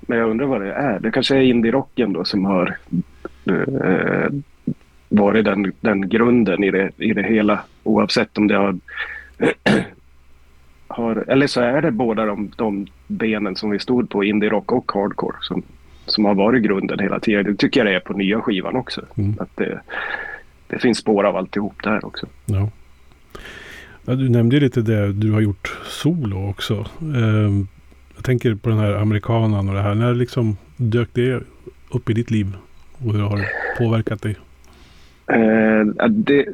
men 0.00 0.18
jag 0.18 0.30
undrar 0.30 0.46
vad 0.46 0.60
det 0.60 0.72
är. 0.72 1.00
Det 1.00 1.10
kanske 1.10 1.36
är 1.36 1.40
indie-rocken 1.40 2.12
då 2.12 2.24
som 2.24 2.44
har 2.44 2.76
eh, 3.46 4.28
varit 5.08 5.44
den, 5.44 5.72
den 5.80 6.08
grunden 6.08 6.64
i 6.64 6.70
det, 6.70 6.90
i 6.96 7.12
det 7.12 7.22
hela. 7.22 7.60
Oavsett 7.82 8.38
om 8.38 8.46
det 8.46 8.56
har, 8.56 8.78
har... 10.94 11.24
Eller 11.28 11.46
så 11.46 11.60
är 11.60 11.82
det 11.82 11.90
båda 11.90 12.24
de, 12.24 12.50
de 12.56 12.86
benen 13.06 13.56
som 13.56 13.70
vi 13.70 13.78
stod 13.78 14.10
på, 14.10 14.24
indie-rock 14.24 14.72
och 14.72 14.92
hardcore, 14.92 15.36
som, 15.40 15.62
som 16.06 16.24
har 16.24 16.34
varit 16.34 16.62
grunden 16.62 16.98
hela 16.98 17.20
tiden. 17.20 17.44
Det 17.44 17.54
tycker 17.54 17.80
jag 17.80 17.86
det 17.86 17.96
är 17.96 18.00
på 18.00 18.12
nya 18.12 18.40
skivan 18.40 18.76
också. 18.76 19.02
Mm. 19.14 19.34
Att 19.40 19.56
det, 19.56 19.80
det 20.66 20.78
finns 20.78 20.98
spår 20.98 21.24
av 21.24 21.36
alltihop 21.36 21.82
där 21.82 22.06
också. 22.06 22.26
Ja. 22.46 22.68
ja 24.04 24.14
du 24.14 24.28
nämnde 24.28 24.60
lite 24.60 24.80
det 24.80 25.12
du 25.12 25.32
har 25.32 25.40
gjort 25.40 25.78
solo 25.84 26.50
också. 26.50 26.74
Eh, 27.00 27.52
jag 28.14 28.24
tänker 28.24 28.54
på 28.54 28.68
den 28.68 28.78
här 28.78 28.94
amerikanan 28.94 29.68
och 29.68 29.74
det 29.74 29.82
här. 29.82 29.94
När 29.94 30.14
liksom 30.14 30.56
dök 30.76 31.08
det 31.12 31.42
upp 31.90 32.10
i 32.10 32.12
ditt 32.12 32.30
liv? 32.30 32.56
Och 32.92 33.12
hur 33.12 33.20
har 33.20 33.36
det 33.36 33.48
påverkat 33.78 34.22
dig? 34.22 34.36
Eh, 35.26 36.08
det, 36.08 36.46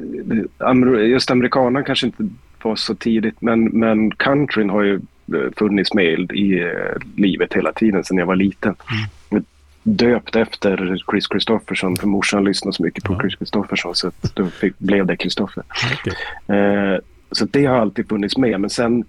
just 1.06 1.30
amerikanan 1.30 1.84
kanske 1.84 2.06
inte 2.06 2.28
var 2.64 2.76
så 2.76 2.94
tidigt 2.94 3.42
men, 3.42 3.64
men 3.64 4.10
countryn 4.10 4.70
har 4.70 4.82
ju 4.82 4.94
eh, 5.34 5.50
funnits 5.56 5.94
med 5.94 6.32
i 6.32 6.60
eh, 6.60 6.96
livet 7.16 7.54
hela 7.54 7.72
tiden 7.72 8.04
sedan 8.04 8.18
jag 8.18 8.26
var 8.26 8.36
liten. 8.36 8.74
Mm. 8.90 9.44
Döpt 9.82 10.36
efter 10.36 11.02
Chris 11.10 11.26
Kristofferson 11.26 11.96
för 11.96 12.06
morsan 12.06 12.44
lyssnade 12.44 12.76
så 12.76 12.82
mycket 12.82 13.04
på 13.04 13.12
ja. 13.12 13.20
Chris 13.20 13.36
Kristofferson 13.36 13.94
så 13.94 14.10
då 14.34 14.46
fick, 14.46 14.78
blev 14.78 15.06
det 15.06 15.16
Kristoffer. 15.16 15.62
Okay. 15.92 16.56
Eh, 16.56 16.98
så 17.32 17.44
det 17.44 17.66
har 17.66 17.76
alltid 17.76 18.08
funnits 18.08 18.36
med 18.36 18.60
men 18.60 18.70
sen, 18.70 19.04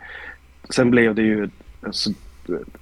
sen 0.70 0.92
blev 0.92 1.16
det 1.16 1.22
ju 1.22 1.50
alltså, 1.82 2.10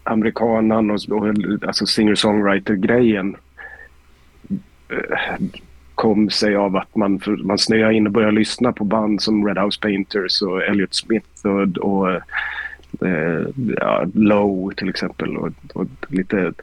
amerikanan 0.03 0.91
och, 0.91 0.99
och 1.09 1.27
alltså 1.67 1.85
singer-songwriter-grejen 1.85 3.35
eh, 4.89 5.37
kom 5.99 6.29
sig 6.29 6.55
av 6.55 6.75
att 6.75 6.95
man, 6.95 7.21
man 7.43 7.57
snöade 7.57 7.93
in 7.93 8.07
och 8.07 8.13
började 8.13 8.35
lyssna 8.35 8.71
på 8.73 8.83
band 8.83 9.21
som 9.21 9.47
Red 9.47 9.57
House 9.57 9.79
Painters 9.81 10.41
och 10.41 10.63
Elliot 10.63 10.93
Smith 10.95 11.45
och, 11.45 11.77
och 11.77 12.11
eh, 13.07 13.47
ja, 13.77 14.05
Low 14.13 14.71
till 14.71 14.89
exempel 14.89 15.37
och, 15.37 15.51
och, 15.73 15.87
lite 16.07 16.53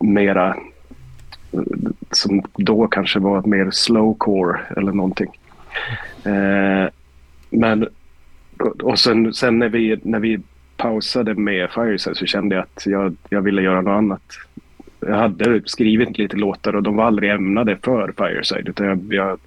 mera 0.00 0.56
som 2.10 2.42
då 2.56 2.86
kanske 2.86 3.18
var 3.18 3.42
mer 3.42 3.70
slowcore 3.70 4.60
eller 4.76 4.92
någonting. 4.92 5.30
Eh, 6.24 6.88
men 7.50 7.88
och 8.82 8.98
sen, 8.98 9.34
sen 9.34 9.58
när, 9.58 9.68
vi, 9.68 10.00
när 10.02 10.18
vi 10.18 10.40
pausade 10.76 11.34
med 11.34 11.70
Fireside 11.70 12.16
så 12.16 12.26
kände 12.26 12.54
jag 12.54 12.62
att 12.62 12.86
jag, 12.86 13.16
jag 13.28 13.42
ville 13.42 13.62
göra 13.62 13.80
något 13.80 13.98
annat. 13.98 14.22
Jag 15.06 15.16
hade 15.16 15.62
skrivit 15.64 16.18
lite 16.18 16.36
låtar 16.36 16.76
och 16.76 16.82
de 16.82 16.96
var 16.96 17.04
aldrig 17.04 17.30
ämnade 17.30 17.76
för 17.82 18.12
Fireside 18.16 18.68
utan 18.68 18.86
jag, 18.86 19.00
jag 19.10 19.38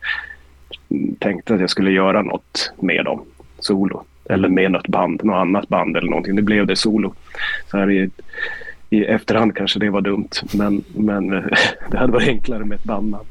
tänkte 1.19 1.53
att 1.53 1.61
jag 1.61 1.69
skulle 1.69 1.91
göra 1.91 2.21
något 2.21 2.73
med 2.79 3.05
dem 3.05 3.21
solo. 3.59 4.03
Eller 4.29 4.49
med 4.49 4.71
något 4.71 4.87
band, 4.87 5.23
något 5.23 5.35
annat 5.35 5.69
band 5.69 5.97
eller 5.97 6.09
någonting. 6.09 6.35
Det 6.35 6.41
blev 6.41 6.67
det 6.67 6.75
solo. 6.75 7.13
Så 7.71 7.77
här 7.77 7.91
i, 7.91 8.09
i 8.89 9.05
efterhand 9.05 9.55
kanske 9.55 9.79
det 9.79 9.89
var 9.89 10.01
dumt 10.01 10.29
men, 10.53 10.83
men 10.95 11.29
det 11.91 11.97
hade 11.97 12.13
varit 12.13 12.27
enklare 12.27 12.65
med 12.65 12.75
ett 12.75 12.83
bandnamn. 12.83 13.25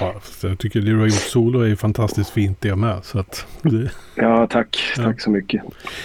Ja, 0.00 0.14
jag 0.42 0.58
tycker 0.58 0.80
det 0.80 0.86
du 0.86 0.98
har 0.98 1.06
gjort 1.06 1.14
solo 1.14 1.60
är 1.60 1.74
fantastiskt 1.74 2.30
fint 2.30 2.60
det 2.60 2.76
med. 2.76 3.04
Så 3.04 3.18
att. 3.18 3.46
Ja, 4.14 4.46
tack. 4.46 4.92
Ja. 4.96 5.02
Tack 5.02 5.20
så 5.20 5.30
mycket. 5.30 5.62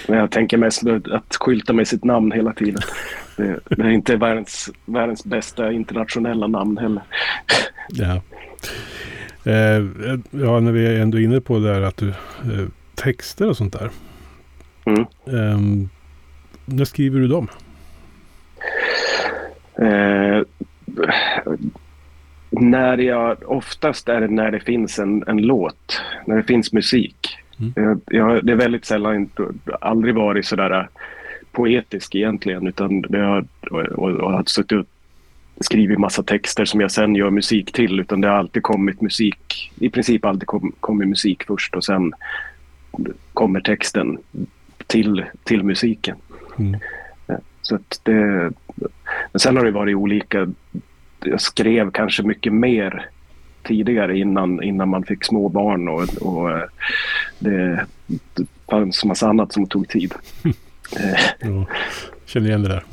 Men 0.07 0.17
jag 0.17 0.31
tänker 0.31 0.57
mest 0.57 0.83
att 1.11 1.35
skylta 1.35 1.73
med 1.73 1.87
sitt 1.87 2.03
namn 2.03 2.31
hela 2.31 2.53
tiden. 2.53 2.81
Det, 3.37 3.59
det 3.69 3.81
är 3.81 3.89
inte 3.89 4.15
världens, 4.15 4.69
världens 4.85 5.25
bästa 5.25 5.71
internationella 5.71 6.47
namn 6.47 6.77
heller. 6.77 7.03
Ja. 7.89 8.21
Eh, 9.51 9.85
ja, 10.31 10.59
när 10.59 10.71
vi 10.71 10.87
är 10.87 11.01
ändå 11.01 11.19
inne 11.19 11.41
på 11.41 11.59
det 11.59 11.73
här 11.73 11.81
att 11.81 11.97
du 11.97 12.09
eh, 12.09 12.67
texter 12.95 13.49
och 13.49 13.57
sånt 13.57 13.73
där. 13.73 13.89
Mm. 14.85 15.01
Eh, 15.27 15.87
när 16.65 16.85
skriver 16.85 17.19
du 17.19 17.27
dem? 17.27 17.47
När 22.61 22.97
jag, 22.97 23.37
oftast 23.45 24.09
är 24.09 24.21
det 24.21 24.27
när 24.27 24.51
det 24.51 24.59
finns 24.59 24.99
en, 24.99 25.23
en 25.27 25.37
låt, 25.37 26.01
när 26.25 26.35
det 26.35 26.43
finns 26.43 26.73
musik. 26.73 27.37
Mm. 27.59 28.01
Jag, 28.05 28.45
det 28.45 28.51
är 28.51 28.55
väldigt 28.55 28.85
sällan, 28.85 29.29
aldrig 29.81 30.15
varit 30.15 30.45
sådär 30.45 30.89
poetisk 31.51 32.15
egentligen 32.15 32.67
utan 32.67 33.01
det 33.01 33.19
har, 33.19 33.45
och, 33.71 33.81
och, 33.81 34.09
och 34.09 34.31
har 34.31 34.43
suttit 34.45 34.77
och 34.77 34.85
skrivit 35.65 35.99
massa 35.99 36.23
texter 36.23 36.65
som 36.65 36.81
jag 36.81 36.91
sen 36.91 37.15
gör 37.15 37.29
musik 37.29 37.71
till 37.71 37.99
utan 37.99 38.21
det 38.21 38.27
har 38.27 38.37
alltid 38.37 38.63
kommit 38.63 39.01
musik, 39.01 39.71
i 39.79 39.89
princip 39.89 40.25
alltid 40.25 40.47
kom, 40.47 40.71
kommit 40.79 41.07
musik 41.07 41.43
först 41.43 41.75
och 41.75 41.83
sen 41.83 42.13
kommer 43.33 43.59
texten 43.59 44.17
till, 44.87 45.25
till 45.43 45.63
musiken. 45.63 46.17
Mm. 46.59 46.79
Så 47.61 47.79
det, 48.03 48.51
men 49.31 49.39
sen 49.39 49.57
har 49.57 49.65
det 49.65 49.71
varit 49.71 49.95
olika. 49.95 50.47
Jag 51.25 51.41
skrev 51.41 51.91
kanske 51.91 52.23
mycket 52.23 52.53
mer 52.53 53.09
tidigare 53.63 54.17
innan, 54.17 54.63
innan 54.63 54.89
man 54.89 55.03
fick 55.03 55.25
små 55.25 55.49
barn 55.49 55.87
och, 55.87 56.03
och 56.21 56.51
eh, 56.51 56.63
det, 57.39 57.85
det 58.07 58.45
fanns 58.69 59.05
massa 59.05 59.27
annat 59.27 59.53
som 59.53 59.67
tog 59.67 59.87
tid. 59.87 60.13
ja, 61.39 61.65
känner 62.25 62.47
igen 62.47 62.63
det 62.63 62.69
där. 62.69 62.83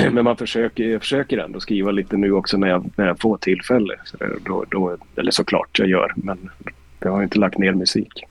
Men 0.10 0.24
man 0.24 0.36
försöker, 0.36 0.84
jag 0.84 1.00
försöker 1.00 1.38
ändå 1.38 1.60
skriva 1.60 1.90
lite 1.90 2.16
nu 2.16 2.32
också 2.32 2.56
när 2.56 2.68
jag, 2.68 2.90
när 2.96 3.06
jag 3.06 3.20
får 3.20 3.36
tillfälle. 3.36 3.94
Så 4.04 4.16
då, 4.44 4.64
då, 4.68 4.96
eller 5.16 5.30
såklart 5.30 5.78
jag 5.78 5.88
gör, 5.88 6.12
men 6.16 6.50
jag 7.00 7.10
har 7.10 7.22
inte 7.22 7.38
lagt 7.38 7.58
ner 7.58 7.72
musik. 7.72 8.24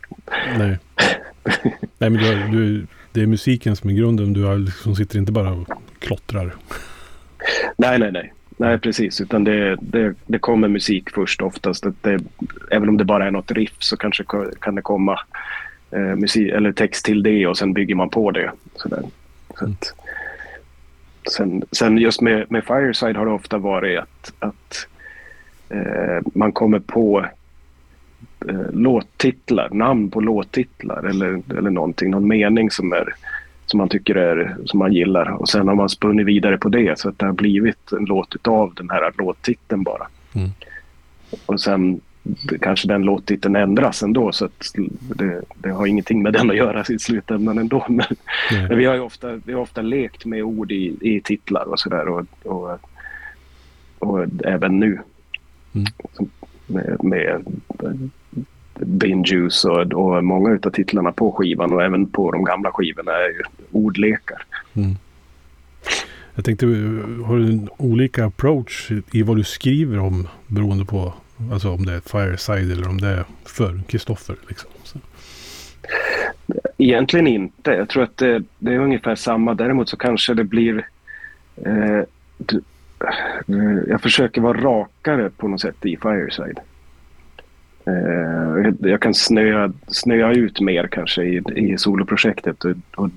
Nej, 0.58 0.78
Nej 1.98 2.10
men 2.10 2.14
du, 2.14 2.48
du, 2.58 2.88
det 3.12 3.22
är 3.22 3.28
musiken 3.28 3.76
som 3.76 3.90
är 3.90 3.94
grunden. 3.94 4.34
Du 4.34 4.58
liksom 4.58 4.96
sitter 4.96 5.20
inte 5.20 5.32
bara 5.32 5.52
och 5.52 5.70
klottrar. 6.00 6.56
Nej, 7.78 8.00
nej, 8.00 8.12
nej. 8.12 8.34
Nej, 8.58 8.80
precis. 8.80 9.22
Utan 9.22 9.44
det, 9.44 9.78
det, 9.82 10.16
det 10.26 10.40
kommer 10.40 10.68
musik 10.68 11.10
först 11.10 11.42
oftast. 11.42 11.86
Det, 12.02 12.20
även 12.72 12.90
om 12.90 12.98
det 12.98 13.06
bara 13.06 13.28
är 13.28 13.32
något 13.32 13.52
riff 13.52 13.76
så 13.80 13.98
kanske 13.98 14.24
kan 14.62 14.76
det 14.76 14.82
komma 14.82 15.20
eh, 15.92 16.16
musik, 16.16 16.52
eller 16.52 16.72
text 16.72 17.06
till 17.06 17.24
det 17.24 17.48
och 17.48 17.58
sen 17.58 17.74
bygger 17.74 17.96
man 17.96 18.10
på 18.10 18.32
det. 18.32 18.52
Sådär. 18.76 19.04
Så 19.60 19.66
att, 19.66 19.94
sen, 21.32 21.64
sen 21.72 21.98
just 21.98 22.22
med, 22.22 22.52
med 22.52 22.64
Fireside 22.64 23.18
har 23.18 23.26
det 23.26 23.32
ofta 23.32 23.58
varit 23.58 24.00
att, 24.00 24.34
att 24.40 24.88
eh, 25.70 26.22
man 26.34 26.52
kommer 26.52 26.80
på 26.80 27.26
eh, 28.48 28.72
låttitlar, 28.72 29.70
namn 29.72 30.12
på 30.12 30.20
låttitlar 30.22 31.04
eller, 31.04 31.42
eller 31.58 31.70
någonting, 31.70 32.12
någon 32.12 32.28
mening 32.28 32.72
som, 32.72 32.94
är, 32.94 33.16
som 33.70 33.78
man 33.78 33.90
tycker 33.90 34.16
är, 34.16 34.58
som 34.66 34.80
man 34.80 34.94
gillar. 34.94 35.32
Och 35.32 35.50
sen 35.50 35.68
har 35.68 35.76
man 35.76 35.90
spunnit 35.90 36.28
vidare 36.28 36.58
på 36.58 36.70
det 36.70 37.00
så 37.00 37.10
att 37.10 37.20
det 37.20 37.26
har 37.26 37.34
blivit 37.34 37.92
en 37.92 38.06
låt 38.06 38.48
av 38.48 38.74
den 38.74 38.90
här 38.90 39.12
låttiteln 39.18 39.84
bara. 39.84 40.08
Mm. 40.34 40.50
Och 41.46 41.62
sen 41.62 42.02
kanske 42.62 42.88
den 42.88 43.02
låttiteln 43.02 43.56
ändras 43.56 44.04
ändå 44.04 44.32
så 44.32 44.46
att 44.46 44.72
det, 45.16 45.42
det, 45.56 45.70
har 45.70 45.88
ingenting 45.88 46.24
med 46.24 46.34
den 46.34 46.50
att 46.50 46.56
göra 46.56 46.86
i 46.90 47.00
slutändan 47.00 47.58
ändå. 47.58 47.86
Men, 47.90 48.06
men 48.52 48.78
vi 48.78 48.86
har 48.86 48.96
ju 48.96 49.02
ofta, 49.02 49.36
vi 49.46 49.54
har 49.54 49.62
ofta 49.62 49.82
lekt 49.82 50.26
med 50.26 50.44
ord 50.44 50.72
i, 50.72 50.98
i 51.02 51.22
titlar 51.22 51.64
och 51.64 51.80
sådär 51.80 52.08
och, 52.08 52.26
och, 52.44 52.80
och, 54.00 54.26
även 54.44 54.80
nu. 54.80 55.00
Mm. 55.74 55.88
Med, 56.68 57.04
med 57.04 57.46
Bin 58.80 59.24
Juice 59.24 59.66
och, 59.66 59.94
och 59.94 60.24
många 60.24 60.60
av 60.64 60.70
titlarna 60.70 61.12
på 61.12 61.32
skivan 61.32 61.74
och 61.74 61.84
även 61.84 62.06
på 62.06 62.32
de 62.32 62.44
gamla 62.44 62.72
skivorna 62.72 63.12
är 63.12 63.30
ju 63.30 63.44
ordlekar. 63.72 64.46
Mm. 64.74 64.96
Jag 66.36 66.46
tänkte, 66.46 66.66
har 67.26 67.38
du 67.38 67.46
en 67.46 67.70
olika 67.78 68.26
approach 68.26 68.92
i 69.12 69.24
vad 69.24 69.38
du 69.38 69.44
skriver 69.44 70.00
om 70.00 70.28
beroende 70.48 70.86
på 70.86 71.14
alltså 71.52 71.70
om 71.70 71.86
det 71.86 71.94
är 71.94 72.00
Fireside 72.00 72.72
eller 72.72 72.90
om 72.90 73.02
det 73.02 73.08
är 73.08 73.24
för 73.46 73.82
Kristoffer? 73.88 74.36
Liksom. 74.48 74.70
Egentligen 76.78 77.28
inte. 77.28 77.72
Jag 77.72 77.90
tror 77.90 78.04
att 78.04 78.18
det, 78.18 78.44
det, 78.60 78.74
är 78.74 78.80
ungefär 78.80 79.16
samma. 79.16 79.54
Däremot 79.54 79.90
så 79.90 79.98
kanske 79.98 80.34
det 80.34 80.44
blir... 80.44 80.88
Eh, 81.66 82.04
jag 83.88 84.02
försöker 84.02 84.42
vara 84.42 84.62
rakare 84.62 85.30
på 85.30 85.48
något 85.48 85.62
sätt 85.62 85.86
i 85.86 85.98
Fireside. 85.98 86.60
Eh, 87.90 88.90
jag 88.90 89.02
kan 89.02 89.14
snöa, 89.14 89.72
snöa 89.88 90.34
ut 90.34 90.60
mer 90.60 90.88
kanske 90.88 91.24
i, 91.24 91.42
i 91.56 91.78
soloprojektet 91.78 92.64
och, 92.66 92.76
och 92.96 93.10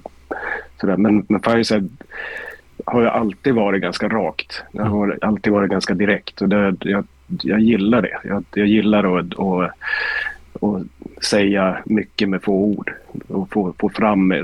Sådär. 0.83 0.97
Men, 0.97 1.25
men 1.29 1.43
Fireside 1.43 1.89
har 2.85 3.01
ju 3.01 3.09
alltid 3.09 3.55
varit 3.55 3.83
ganska 3.83 4.09
rakt. 4.09 4.63
Det 4.73 4.83
har 4.83 5.19
alltid 5.23 5.53
varit 5.53 5.71
ganska 5.71 5.95
direkt 5.95 6.43
och 6.43 6.49
det, 6.49 6.77
jag, 6.81 7.05
jag 7.43 7.61
gillar 7.61 8.03
det. 8.03 8.19
Jag, 8.25 8.45
jag 8.55 8.67
gillar 8.67 9.19
att, 9.19 9.39
att, 9.39 9.71
att 10.63 11.25
säga 11.25 11.79
mycket 11.85 12.29
med 12.29 12.43
få 12.43 12.53
ord 12.53 12.93
och 13.29 13.53
få, 13.53 13.75
få 13.79 13.89
fram 13.89 14.35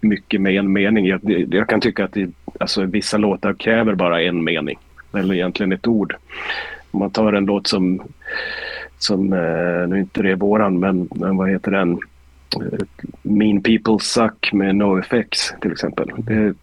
mycket 0.00 0.40
med 0.40 0.54
en 0.54 0.72
mening. 0.72 1.06
Jag, 1.06 1.20
jag 1.50 1.68
kan 1.68 1.80
tycka 1.80 2.04
att 2.04 2.12
det, 2.12 2.30
alltså, 2.60 2.84
vissa 2.84 3.16
låtar 3.16 3.54
kräver 3.54 3.94
bara 3.94 4.22
en 4.22 4.44
mening 4.44 4.78
eller 5.14 5.34
egentligen 5.34 5.72
ett 5.72 5.86
ord. 5.86 6.14
Om 6.90 7.00
man 7.00 7.10
tar 7.10 7.32
en 7.32 7.44
låt 7.44 7.66
som, 7.66 8.02
som 8.98 9.32
eh, 9.32 9.88
nu 9.88 9.98
inte 9.98 10.22
det 10.22 10.30
är 10.30 10.36
våran, 10.36 10.80
men, 10.80 11.08
men 11.14 11.36
vad 11.36 11.50
heter 11.50 11.70
den? 11.70 11.92
Eh, 12.56 12.78
mean 13.22 13.62
People 13.62 13.98
Suck 14.00 14.52
med 14.52 14.76
No 14.76 14.98
Effects 14.98 15.54
till 15.60 15.72
exempel. 15.72 16.10
Det, 16.18 16.54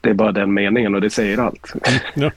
det 0.00 0.10
är 0.10 0.14
bara 0.14 0.32
den 0.32 0.54
meningen 0.54 0.94
och 0.94 1.00
det 1.00 1.10
säger 1.10 1.38
allt. 1.38 1.72
Ja. 2.14 2.30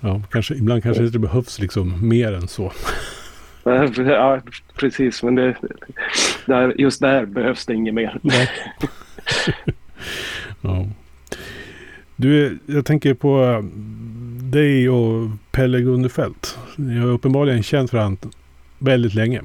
ja, 0.00 0.22
kanske, 0.30 0.54
ibland 0.54 0.82
kanske 0.82 1.02
det 1.02 1.18
behövs 1.18 1.58
liksom 1.58 2.08
mer 2.08 2.32
än 2.32 2.48
så. 2.48 2.72
Ja, 3.64 4.40
precis. 4.74 5.22
Men 5.22 5.34
det, 5.34 5.56
där, 6.46 6.80
just 6.80 7.00
där 7.00 7.24
behövs 7.24 7.66
det 7.66 7.74
inget 7.74 7.94
mer. 7.94 8.18
ja. 10.60 10.86
Du, 12.16 12.58
jag 12.66 12.86
tänker 12.86 13.14
på 13.14 13.62
dig 14.52 14.88
och 14.88 15.28
Pelle 15.50 15.80
Gunnefelt. 15.80 16.58
Ni 16.76 16.98
har 16.98 17.06
uppenbarligen 17.06 17.62
känt 17.62 17.92
varandra 17.92 18.28
väldigt 18.78 19.14
länge. 19.14 19.42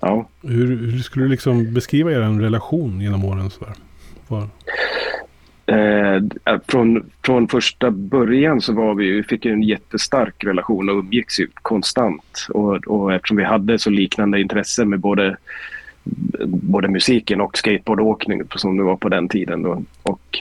Ja. 0.00 0.28
Hur, 0.42 0.90
hur 0.90 0.98
skulle 0.98 1.24
du 1.24 1.28
liksom 1.28 1.74
beskriva 1.74 2.12
er 2.12 2.40
relation 2.40 3.00
genom 3.00 3.24
åren? 3.24 3.50
Så 3.50 3.64
Var... 4.28 4.48
Eh, 5.66 6.22
från, 6.68 7.10
från 7.24 7.48
första 7.48 7.90
början 7.90 8.60
så 8.60 8.72
var 8.72 8.94
vi, 8.94 9.10
vi 9.10 9.22
fick 9.22 9.44
en 9.46 9.62
jättestark 9.62 10.44
relation 10.44 10.88
och 10.88 10.96
umgicks 10.96 11.40
ju 11.40 11.48
konstant. 11.54 12.46
Och, 12.48 12.86
och 12.86 13.14
eftersom 13.14 13.36
vi 13.36 13.44
hade 13.44 13.78
så 13.78 13.90
liknande 13.90 14.40
intressen 14.40 14.88
med 14.88 15.00
både, 15.00 15.36
både 16.46 16.88
musiken 16.88 17.40
och 17.40 17.58
skateboardåkning 17.58 18.42
som 18.56 18.76
det 18.76 18.82
var 18.82 18.96
på 18.96 19.08
den 19.08 19.28
tiden. 19.28 19.62
Då, 19.62 19.82
och, 20.02 20.38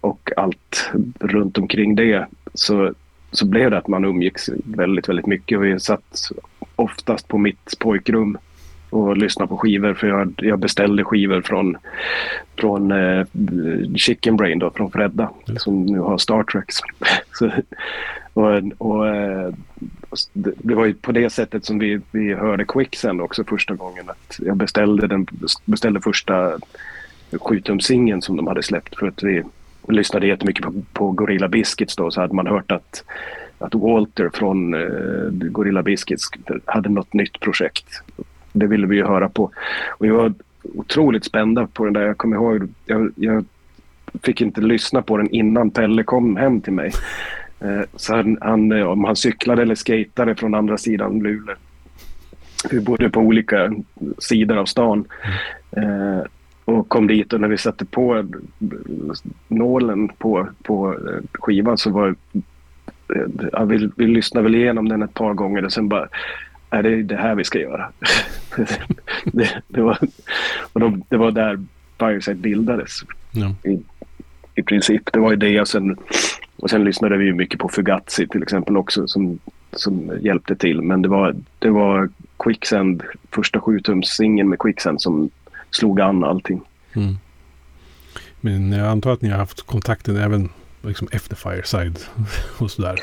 och 0.00 0.30
allt 0.36 0.90
runt 1.20 1.58
omkring 1.58 1.94
det 1.94 2.26
så, 2.54 2.94
så 3.30 3.46
blev 3.46 3.70
det 3.70 3.78
att 3.78 3.88
man 3.88 4.04
umgicks 4.04 4.50
väldigt, 4.64 5.08
väldigt 5.08 5.26
mycket. 5.26 5.60
Vi 5.60 5.80
satt 5.80 6.30
oftast 6.76 7.28
på 7.28 7.38
mitt 7.38 7.78
pojkrum 7.78 8.38
och 8.90 9.16
lyssna 9.16 9.46
på 9.46 9.58
skivor 9.58 9.94
för 9.94 10.06
jag, 10.06 10.34
jag 10.36 10.58
beställde 10.58 11.04
skivor 11.04 11.40
från, 11.40 11.76
från 12.58 12.92
eh, 12.92 13.26
Chicken 13.96 14.36
Brain 14.36 14.58
då, 14.58 14.70
från 14.70 14.90
Fredda 14.90 15.30
mm. 15.48 15.58
som 15.58 15.86
nu 15.86 15.98
har 15.98 16.18
Star 16.18 16.42
Treks. 16.42 16.76
Så, 17.32 17.50
och, 18.34 18.62
och 18.78 19.08
eh, 19.08 19.54
det 20.34 20.74
var 20.74 20.86
ju 20.86 20.94
på 20.94 21.12
det 21.12 21.30
sättet 21.30 21.64
som 21.64 21.78
vi, 21.78 22.00
vi 22.10 22.34
hörde 22.34 22.64
Quicksand 22.64 23.20
också 23.20 23.44
första 23.44 23.74
gången. 23.74 24.10
Att 24.10 24.40
jag 24.42 24.56
beställde, 24.56 25.06
den, 25.06 25.26
beställde 25.64 26.00
första 26.00 26.58
7 27.40 27.62
som 28.20 28.36
de 28.36 28.46
hade 28.46 28.62
släppt 28.62 28.98
för 28.98 29.08
att 29.08 29.22
vi 29.22 29.42
lyssnade 29.88 30.26
jättemycket 30.26 30.64
på, 30.64 30.72
på 30.92 31.10
Gorilla 31.10 31.48
Biscuits 31.48 31.96
då 31.96 32.10
så 32.10 32.20
hade 32.20 32.34
man 32.34 32.46
hört 32.46 32.72
att 32.72 33.04
att 33.58 33.74
Walter 33.74 34.30
från 34.34 34.74
eh, 34.74 35.30
Gorilla 35.30 35.82
Biscuits 35.82 36.28
hade 36.64 36.88
något 36.88 37.12
nytt 37.12 37.40
projekt 37.40 38.02
det 38.52 38.66
ville 38.66 38.86
vi 38.86 38.96
ju 38.96 39.04
höra 39.04 39.28
på. 39.28 39.50
Och 39.88 40.04
vi 40.06 40.10
var 40.10 40.34
otroligt 40.62 41.24
spända 41.24 41.66
på 41.66 41.84
den 41.84 41.92
där. 41.92 42.02
Jag 42.02 42.18
kommer 42.18 42.36
ihåg, 42.36 42.68
jag, 42.86 43.12
jag 43.16 43.44
fick 44.22 44.40
inte 44.40 44.60
lyssna 44.60 45.02
på 45.02 45.16
den 45.16 45.30
innan 45.30 45.70
Pelle 45.70 46.02
kom 46.02 46.36
hem 46.36 46.60
till 46.60 46.72
mig. 46.72 46.92
Eh, 47.60 47.82
så 47.96 48.16
han, 48.16 48.38
han, 48.40 48.72
eh, 48.72 48.86
om 48.86 49.04
han 49.04 49.16
cyklade 49.16 49.62
eller 49.62 49.74
skatade 49.74 50.34
från 50.34 50.54
andra 50.54 50.78
sidan 50.78 51.18
Luleå. 51.18 51.56
Vi 52.70 52.80
bodde 52.80 53.10
på 53.10 53.20
olika 53.20 53.72
sidor 54.18 54.56
av 54.56 54.66
stan. 54.66 55.04
Eh, 55.76 56.22
och 56.64 56.88
kom 56.88 57.06
dit 57.06 57.32
och 57.32 57.40
när 57.40 57.48
vi 57.48 57.58
satte 57.58 57.84
på 57.84 58.26
nålen 59.48 60.08
på, 60.08 60.48
på 60.62 60.96
skivan 61.32 61.78
så 61.78 61.90
var 61.90 62.14
ja, 63.52 63.64
vi, 63.64 63.90
vi 63.96 64.06
lyssnade 64.06 64.44
väl 64.44 64.54
igenom 64.54 64.88
den 64.88 65.02
ett 65.02 65.14
par 65.14 65.34
gånger 65.34 65.64
och 65.64 65.72
sen 65.72 65.88
bara 65.88 66.08
är 66.70 66.82
det 66.82 67.02
det 67.02 67.16
här 67.16 67.34
vi 67.34 67.44
ska 67.44 67.58
göra. 67.58 67.92
det, 69.24 69.62
det, 69.68 69.80
var, 69.80 69.98
och 70.72 70.80
de, 70.80 71.02
det 71.08 71.16
var 71.16 71.30
där 71.30 71.58
Fireside 71.98 72.38
bildades. 72.38 73.00
Ja. 73.30 73.70
I, 73.70 73.82
I 74.54 74.62
princip. 74.62 75.12
Det 75.12 75.18
var 75.18 75.30
ju 75.30 75.36
det 75.36 75.60
och 75.60 75.68
sen, 75.68 75.96
och 76.56 76.70
sen 76.70 76.84
lyssnade 76.84 77.16
vi 77.16 77.32
mycket 77.32 77.60
på 77.60 77.68
Fugazi 77.68 78.26
till 78.28 78.42
exempel 78.42 78.76
också 78.76 79.08
som, 79.08 79.38
som 79.72 80.18
hjälpte 80.20 80.56
till. 80.56 80.82
Men 80.82 81.02
det 81.02 81.08
var, 81.08 81.36
det 81.58 81.70
var 81.70 82.08
Quicksand, 82.38 83.02
första 83.30 83.60
sjutums-singeln 83.60 84.48
med 84.48 84.58
Quicksand 84.58 85.00
som 85.00 85.30
slog 85.72 86.00
an 86.00 86.24
allting. 86.24 86.60
Mm. 86.92 87.18
Men 88.40 88.72
jag 88.72 88.86
antar 88.86 89.12
att 89.12 89.22
ni 89.22 89.28
har 89.28 89.38
haft 89.38 89.62
kontakten 89.62 90.16
även 90.16 90.48
liksom 90.82 91.08
efter 91.12 91.36
Fireside 91.36 91.98
och 92.58 92.70
sådär. 92.70 92.98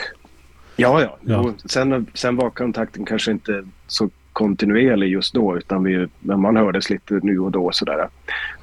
Ja, 0.76 1.02
ja. 1.02 1.18
ja. 1.22 1.54
Sen, 1.66 2.08
sen 2.14 2.36
var 2.36 2.50
kontakten 2.50 3.06
kanske 3.06 3.32
inte 3.32 3.68
så 3.88 4.10
kontinuerlig 4.34 5.08
just 5.08 5.34
då 5.34 5.58
utan 5.58 5.84
vi, 5.84 6.08
men 6.20 6.42
man 6.42 6.58
hördes 6.58 6.90
lite 6.90 7.20
nu 7.24 7.40
och 7.40 7.52
då. 7.52 7.72
Sådär. 7.72 8.08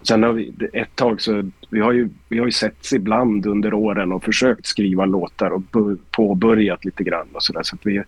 Sen 0.02 0.22
har 0.22 0.32
vi 0.32 0.54
ett 0.72 0.96
tag 0.96 1.20
så 1.20 1.50
vi 1.70 1.80
har 1.80 1.92
ju, 1.92 2.08
vi 2.28 2.38
har 2.38 2.46
ju 2.46 2.52
setts 2.52 2.92
ibland 2.92 3.46
under 3.46 3.74
åren 3.74 4.12
och 4.12 4.24
försökt 4.24 4.66
skriva 4.66 5.04
låtar 5.04 5.50
och 5.50 5.62
påbörjat 6.10 6.84
lite 6.84 7.04
grann 7.04 7.26
och 7.32 7.42
sådär. 7.42 7.62
Så, 7.62 7.76
så 7.76 7.88
vi, 7.88 8.02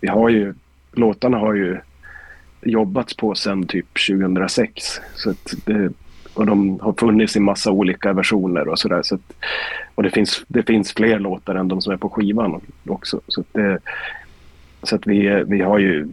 vi 0.00 0.08
har 0.08 0.28
ju, 0.28 0.54
låtarna 0.92 1.38
har 1.38 1.54
ju 1.54 1.80
jobbats 2.64 3.16
på 3.16 3.34
sedan 3.34 3.66
typ 3.66 3.86
2006. 4.08 5.00
Så 5.14 5.34
det, 5.64 5.92
och 6.34 6.46
de 6.46 6.80
har 6.80 6.92
funnits 6.92 7.36
i 7.36 7.40
massa 7.40 7.70
olika 7.70 8.12
versioner 8.12 8.68
och 8.68 8.78
sådär. 8.78 9.02
Så, 9.02 9.18
och 9.94 10.02
det 10.02 10.10
finns, 10.10 10.44
det 10.48 10.62
finns 10.62 10.92
fler 10.92 11.18
låtar 11.18 11.54
än 11.54 11.68
de 11.68 11.80
som 11.80 11.92
är 11.92 11.96
på 11.96 12.08
skivan 12.08 12.60
också. 12.88 13.20
Så, 13.28 13.40
att, 13.40 13.46
det, 13.52 13.78
så 14.82 14.96
att 14.96 15.06
vi, 15.06 15.44
vi 15.46 15.60
har 15.60 15.78
ju, 15.78 16.08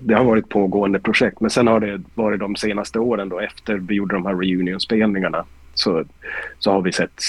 det 0.00 0.14
har 0.14 0.24
varit 0.24 0.48
pågående 0.48 0.98
projekt. 0.98 1.40
Men 1.40 1.50
sen 1.50 1.66
har 1.66 1.80
det 1.80 2.02
varit 2.14 2.40
de 2.40 2.56
senaste 2.56 2.98
åren 2.98 3.28
då 3.28 3.40
efter 3.40 3.74
vi 3.74 3.94
gjorde 3.94 4.14
de 4.14 4.26
här 4.26 4.34
reunion-spelningarna 4.34 5.44
så, 5.74 6.04
så 6.58 6.72
har 6.72 6.82
vi 6.82 6.92
sett 6.92 7.22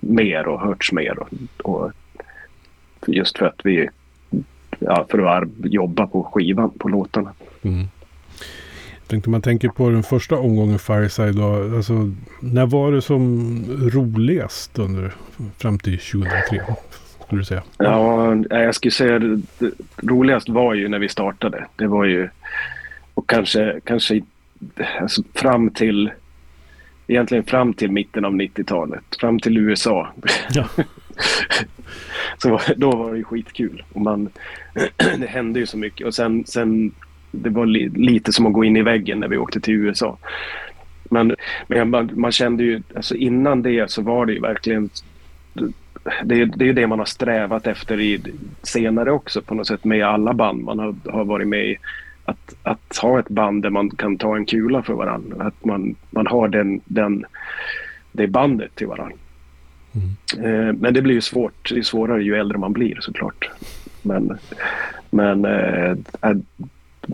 mer 0.00 0.48
och 0.48 0.60
hörts 0.60 0.92
mer. 0.92 1.18
Och, 1.18 1.28
och 1.62 1.92
just 3.06 3.38
för 3.38 3.46
att 3.46 3.60
vi, 3.64 3.88
ja, 4.78 5.06
för 5.10 5.42
att 5.42 5.48
jobba 5.64 6.06
på 6.06 6.24
skivan, 6.24 6.70
på 6.70 6.88
låtarna. 6.88 7.32
Mm 7.62 7.88
tänkte 9.12 9.30
man 9.30 9.42
tänker 9.42 9.68
på 9.68 9.90
den 9.90 10.02
första 10.02 10.36
omgången 10.36 10.78
Fireside. 10.78 11.36
Då, 11.36 11.76
alltså, 11.76 12.10
när 12.40 12.66
var 12.66 12.92
det 12.92 13.02
som 13.02 13.64
roligast 13.92 14.78
under, 14.78 15.12
fram 15.58 15.78
till 15.78 15.98
2003? 15.98 16.62
Skulle 17.24 17.40
du 17.40 17.44
säga? 17.44 17.62
Ja, 17.78 18.36
jag 18.50 18.74
skulle 18.74 18.92
säga 18.92 19.18
det, 19.18 19.40
det 19.58 19.70
roligast 20.02 20.48
var 20.48 20.74
ju 20.74 20.88
när 20.88 20.98
vi 20.98 21.08
startade. 21.08 21.66
Det 21.76 21.86
var 21.86 22.04
ju 22.04 22.28
och 23.14 23.28
kanske, 23.28 23.80
kanske 23.84 24.20
alltså, 25.00 25.22
fram 25.34 25.70
till 25.70 26.10
egentligen 27.06 27.44
fram 27.44 27.74
till 27.74 27.90
mitten 27.90 28.24
av 28.24 28.32
90-talet. 28.32 29.04
Fram 29.20 29.40
till 29.40 29.58
USA. 29.58 30.12
Ja. 30.50 30.68
så 32.38 32.60
då 32.76 32.96
var 32.96 33.14
det 33.14 33.24
skitkul. 33.24 33.84
Och 33.92 34.00
man, 34.00 34.28
det 35.18 35.26
hände 35.26 35.60
ju 35.60 35.66
så 35.66 35.78
mycket. 35.78 36.06
Och 36.06 36.14
sen, 36.14 36.44
sen 36.46 36.92
det 37.32 37.50
var 37.50 37.66
li, 37.66 37.88
lite 37.88 38.32
som 38.32 38.46
att 38.46 38.52
gå 38.52 38.64
in 38.64 38.76
i 38.76 38.82
väggen 38.82 39.20
när 39.20 39.28
vi 39.28 39.36
åkte 39.36 39.60
till 39.60 39.74
USA. 39.74 40.18
Men, 41.04 41.34
men 41.66 41.90
man, 41.90 42.10
man, 42.14 42.32
kände 42.32 42.64
ju, 42.64 42.82
alltså 42.96 43.14
innan 43.14 43.62
det 43.62 43.90
så 43.90 44.02
var 44.02 44.26
det 44.26 44.32
ju 44.32 44.40
verkligen 44.40 44.90
det, 46.24 46.44
det 46.44 46.64
är 46.64 46.66
ju 46.66 46.72
det 46.72 46.86
man 46.86 46.98
har 46.98 47.06
strävat 47.06 47.66
efter 47.66 48.00
i, 48.00 48.20
senare 48.62 49.10
också 49.10 49.42
på 49.42 49.54
något 49.54 49.66
sätt 49.66 49.84
med 49.84 50.06
alla 50.06 50.34
band 50.34 50.64
man 50.64 50.78
har, 50.78 50.94
har 51.10 51.24
varit 51.24 51.48
med 51.48 51.66
i. 51.66 51.76
Att, 52.24 52.54
att 52.62 52.96
ha 53.02 53.18
ett 53.18 53.28
band 53.28 53.62
där 53.62 53.70
man 53.70 53.90
kan 53.90 54.18
ta 54.18 54.36
en 54.36 54.46
kula 54.46 54.82
för 54.82 54.94
varandra. 54.94 55.44
Att 55.44 55.64
man, 55.64 55.94
man 56.10 56.26
har 56.26 56.48
den, 56.48 56.80
den, 56.84 57.24
det 58.12 58.26
bandet 58.26 58.74
till 58.74 58.86
varandra. 58.86 59.16
Mm. 59.92 60.44
Eh, 60.46 60.72
men 60.72 60.94
det 60.94 61.02
blir 61.02 61.14
ju 61.14 61.20
svårt. 61.20 61.70
Det 61.70 61.78
är 61.78 61.82
svårare 61.82 62.22
ju 62.22 62.34
äldre 62.34 62.58
man 62.58 62.72
blir 62.72 62.98
såklart. 63.00 63.50
Men, 64.02 64.38
men 65.10 65.44
eh, 65.44 65.96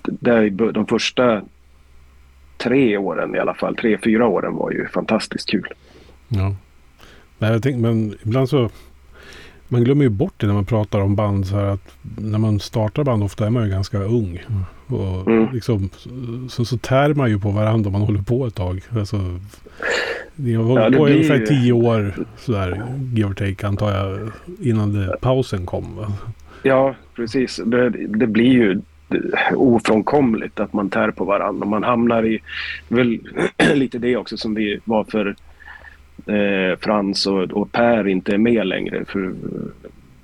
där, 0.04 0.50
de 0.72 0.86
första 0.86 1.42
tre 2.56 2.96
åren 2.96 3.34
i 3.34 3.38
alla 3.38 3.54
fall, 3.54 3.76
tre, 3.76 3.98
fyra 4.04 4.26
åren 4.26 4.54
var 4.54 4.70
ju 4.70 4.88
fantastiskt 4.88 5.50
kul. 5.50 5.68
Ja. 6.28 6.54
Nej, 7.38 7.52
jag 7.52 7.62
tänkte, 7.62 7.82
men 7.82 8.14
ibland 8.22 8.48
så 8.48 8.70
man 9.68 9.84
glömmer 9.84 10.02
ju 10.04 10.08
bort 10.10 10.34
det 10.36 10.46
när 10.46 10.54
man 10.54 10.64
pratar 10.64 11.00
om 11.00 11.16
band. 11.16 11.46
Så 11.46 11.56
här 11.56 11.64
att 11.64 11.94
när 12.18 12.38
man 12.38 12.60
startar 12.60 13.04
band 13.04 13.22
ofta 13.24 13.46
är 13.46 13.50
man 13.50 13.64
ju 13.64 13.70
ganska 13.70 13.98
ung. 13.98 14.42
Och 14.86 15.26
Mm. 15.28 15.48
liksom, 15.52 15.90
så, 16.48 16.64
så 16.64 16.78
tär 16.78 17.14
man 17.14 17.30
ju 17.30 17.38
på 17.40 17.50
varandra 17.50 17.88
om 17.88 17.92
man 17.92 18.02
håller 18.02 18.22
på 18.22 18.46
ett 18.46 18.54
tag. 18.54 18.80
Alltså, 18.90 19.20
ni 20.36 20.54
har 20.54 20.64
hållit 20.64 20.84
Ja, 20.84 20.90
det 20.90 20.96
på 20.96 21.08
i 21.08 21.12
ungefär 21.12 21.36
ju- 21.38 21.46
tio 21.46 21.72
år 21.72 22.14
sådär, 22.36 22.82
give 23.14 23.28
or 23.28 23.34
take 23.34 23.66
antar 23.66 23.90
jag, 23.94 24.30
innan 24.60 24.92
det, 24.92 25.16
pausen 25.20 25.66
kom. 25.66 25.96
Va? 25.96 26.12
Ja, 26.62 26.94
precis. 27.14 27.60
Det, 27.66 27.90
det 27.90 28.26
blir 28.26 28.52
ju 28.52 28.80
ofrånkomligt 29.54 30.60
att 30.60 30.72
man 30.72 30.90
tär 30.90 31.10
på 31.10 31.24
varandra. 31.24 31.66
Man 31.66 31.82
hamnar 31.82 32.26
i 32.26 32.40
väl 32.88 33.20
lite 33.74 33.98
det 33.98 34.16
också 34.16 34.36
som 34.36 34.54
vi 34.54 34.80
var 34.84 35.04
för 35.04 35.26
eh, 36.26 36.78
Frans 36.80 37.26
och, 37.26 37.42
och 37.42 37.72
Per 37.72 38.08
inte 38.08 38.34
är 38.34 38.38
med 38.38 38.66
längre. 38.66 39.04
För, 39.04 39.34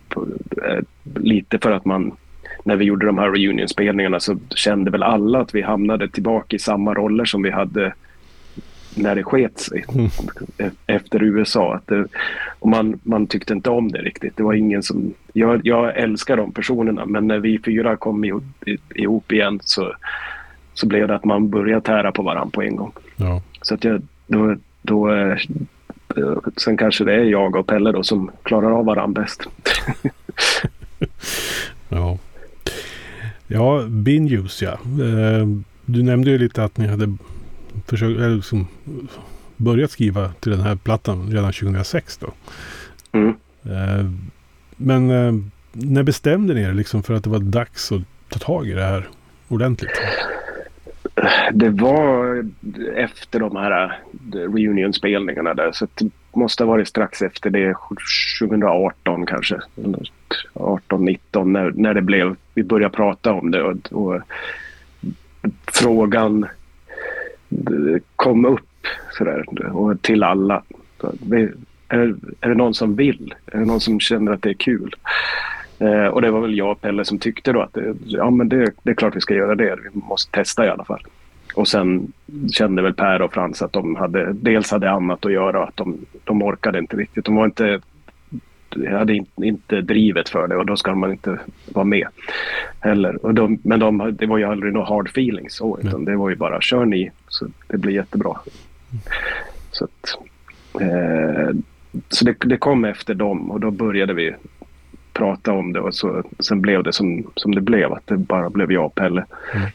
på, 0.09 0.27
eh, 0.67 0.83
lite 1.15 1.59
för 1.59 1.71
att 1.71 1.85
man 1.85 2.17
när 2.65 2.77
vi 2.77 2.85
gjorde 2.85 3.07
de 3.07 3.19
här 3.19 3.31
reunion-spelningarna 3.31 4.21
så 4.21 4.39
kände 4.55 4.91
väl 4.91 5.03
alla 5.03 5.41
att 5.41 5.55
vi 5.55 5.63
hamnade 5.63 6.09
tillbaka 6.09 6.57
i 6.57 6.59
samma 6.59 6.95
roller 6.95 7.25
som 7.25 7.43
vi 7.43 7.51
hade 7.51 7.95
när 8.97 9.15
det 9.15 9.23
sket 9.23 9.59
sig 9.59 9.85
Mm. 9.95 10.11
efter 10.87 11.23
USA. 11.23 11.75
Att 11.75 11.87
det, 11.87 12.07
och 12.59 12.69
man, 12.69 13.01
man 13.03 13.27
tyckte 13.27 13.53
inte 13.53 13.71
om 13.71 13.93
det 13.93 13.99
riktigt. 13.99 14.37
Det 14.37 14.43
var 14.43 14.55
ingen 14.55 14.83
som... 14.83 15.15
Jag, 15.33 15.61
jag 15.65 15.97
älskar 15.99 16.37
de 16.37 16.53
personerna 16.53 17.07
men 17.07 17.27
när 17.27 17.39
vi 17.39 17.59
fyra 17.65 17.97
kom 17.97 18.25
ihop, 18.25 18.45
ihop 18.95 19.33
igen 19.33 19.61
så, 19.63 19.93
så 20.75 20.87
blev 20.87 21.09
det 21.09 21.15
att 21.15 21.25
man 21.25 21.51
började 21.51 21.81
tära 21.81 22.13
på 22.13 22.23
varandra 22.23 22.51
på 22.51 22.63
en 22.63 22.77
gång. 22.77 22.93
Ja. 23.17 23.43
Så 23.63 23.75
att 23.75 23.85
jag, 23.85 24.03
då, 24.27 24.57
då, 24.83 25.13
eh, 25.15 25.37
sen 26.57 26.77
kanske 26.77 27.05
det 27.05 27.15
är 27.15 27.25
jag 27.25 27.57
och 27.57 27.67
Pelle 27.67 27.93
då 27.93 28.03
som 28.03 28.31
klarar 28.43 28.71
av 28.71 28.85
varandra 28.85 29.23
bäst. 29.23 29.49
Ja, 31.89 32.19
ja 33.47 33.83
Binjus 33.89 34.63
ja. 34.63 34.73
Eh, 34.73 35.47
Du 35.85 36.03
nämnde 36.03 36.31
ju 36.31 36.39
lite 36.39 36.65
att 36.65 36.79
ni 36.79 36.87
hade 36.87 37.17
försökt, 37.87 38.21
eller 38.21 38.37
liksom, 38.37 38.67
börjat 39.57 39.91
skriva 39.91 40.33
till 40.41 40.53
den 40.53 40.61
här 40.61 40.77
plattan 40.77 41.33
redan 41.33 41.53
2006 41.53 42.19
då. 42.19 42.33
Mm. 43.13 43.35
Eh, 43.65 44.11
Men 44.77 45.11
eh, 45.11 45.33
när 45.73 46.03
bestämde 46.03 46.55
ni 46.55 46.61
er 46.61 46.73
liksom 46.73 47.03
för 47.03 47.15
att 47.15 47.25
det 47.25 47.31
var 47.31 47.39
dags 47.39 47.93
att 47.93 48.03
ta 48.29 48.39
tag 48.39 48.69
i 48.69 48.73
det 48.73 48.85
här 48.85 49.09
ordentligt? 49.49 50.01
Det 51.53 51.69
var 51.69 52.45
efter 52.97 53.41
de 53.41 53.57
här 53.57 54.01
reunion-spelningarna 54.33 55.55
där 55.55 55.73
så 55.73 55.87
det 55.95 56.11
måste 56.33 56.65
ha 56.65 56.69
varit 56.69 56.89
strax 56.89 57.23
efter 57.23 57.51
det 57.51 57.75
2018 58.41 59.27
kanske. 59.27 59.61
18, 60.53 61.05
19 61.05 61.53
när, 61.53 61.71
när 61.71 61.95
det 61.95 62.03
blev, 62.03 62.37
vi 62.55 62.63
började 62.63 62.97
prata 62.97 63.33
om 63.33 63.51
det 63.51 63.63
och, 63.63 63.93
och 63.93 64.21
frågan 65.67 66.47
kom 68.17 68.45
upp 68.45 68.87
sådär 69.13 69.45
och 69.77 70.03
till 70.03 70.23
alla. 70.23 70.63
Är, 71.89 72.15
är 72.41 72.49
det 72.49 72.55
någon 72.55 72.75
som 72.75 72.97
vill? 72.97 73.35
Är 73.47 73.59
det 73.59 73.65
någon 73.65 73.81
som 73.81 74.01
känner 74.01 74.33
att 74.33 74.43
det 74.43 74.51
är 74.51 74.55
kul? 74.55 74.95
Eh, 75.79 76.07
och 76.07 76.23
det 76.23 76.31
var 76.31 76.41
väl 76.41 76.59
jag 76.59 76.71
och 76.71 76.81
Pelle 76.81 77.05
som 77.05 77.19
tyckte 77.19 77.53
då 77.53 77.61
att 77.61 77.75
det, 77.75 77.95
ja, 78.05 78.31
men 78.31 78.49
det, 78.49 78.71
det 78.83 78.91
är 78.91 78.95
klart 78.95 79.17
vi 79.17 79.21
ska 79.21 79.35
göra 79.35 79.55
det. 79.55 79.77
Vi 79.95 80.01
måste 80.09 80.33
testa 80.33 80.67
i 80.67 80.69
alla 80.69 80.85
fall. 80.85 81.03
Och 81.55 81.69
sen 81.69 82.13
kände 82.53 82.83
väl 82.83 82.95
Per 82.95 83.23
och 83.23 83.33
Frans 83.33 83.63
att 83.63 83.73
de 83.73 83.97
hade, 83.97 84.33
dels 84.33 84.71
hade 84.71 84.91
annat 84.91 85.27
att 85.27 85.33
göra 85.33 85.61
och 85.61 85.69
att 85.69 85.77
de, 85.77 85.99
de 86.25 86.43
orkade 86.43 86.79
inte 86.79 86.97
riktigt. 86.97 87.25
De 87.25 87.35
var 87.35 87.45
inte, 87.45 87.81
hade 88.91 89.15
in, 89.15 89.27
inte 89.37 89.81
drivet 89.81 90.29
för 90.29 90.49
det 90.49 90.57
och 90.57 90.67
då 90.67 90.77
ska 90.77 90.95
man 90.95 91.11
inte 91.11 91.39
vara 91.73 91.85
med 91.85 92.07
heller. 92.81 93.27
Och 93.27 93.35
de, 93.35 93.59
men 93.63 93.81
de, 93.81 94.17
det 94.19 94.27
var 94.27 94.39
ju 94.39 94.45
aldrig 94.45 94.73
några 94.73 94.87
hard 94.87 95.09
feelings 95.09 95.55
så, 95.55 95.79
utan 95.83 96.05
det 96.05 96.17
var 96.17 96.31
ju 96.31 96.37
bara 96.37 96.61
kör 96.61 96.85
ni 96.85 97.11
så 97.35 97.47
det 97.69 97.79
blir 97.79 97.93
jättebra. 97.93 98.37
Så, 99.71 99.85
att, 99.85 100.19
eh, 100.81 101.57
så 102.09 102.25
det, 102.25 102.35
det 102.39 102.57
kom 102.57 102.85
efter 102.85 103.15
dem 103.15 103.51
och 103.51 103.61
då 103.61 103.71
började 103.71 104.15
vi 104.15 104.35
prata 105.13 105.53
om 105.53 105.73
det 105.73 105.81
och 105.81 105.95
så, 105.95 106.23
sen 106.39 106.61
blev 106.61 106.83
det 106.83 106.93
som, 106.93 107.27
som 107.35 107.55
det 107.55 107.61
blev. 107.61 107.93
Att 107.93 108.07
det 108.07 108.17
bara 108.17 108.51
blev 108.51 108.73
jag 108.73 108.87
och 108.87 108.95
Pelle. 108.95 109.25
Mm. 109.55 109.69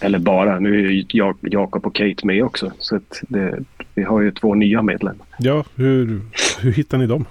Eller 0.00 0.18
bara, 0.18 0.60
nu 0.60 0.86
är 0.86 1.04
jag, 1.08 1.36
Jakob 1.40 1.86
och 1.86 1.94
Kate 1.94 2.26
med 2.26 2.44
också. 2.44 2.72
Så 2.78 2.96
att 2.96 3.22
det, 3.28 3.58
vi 3.94 4.02
har 4.02 4.20
ju 4.20 4.30
två 4.30 4.54
nya 4.54 4.82
medlemmar. 4.82 5.26
Ja, 5.38 5.64
hur, 5.74 6.20
hur 6.60 6.72
hittar 6.72 6.98
ni 6.98 7.06
dem? 7.06 7.24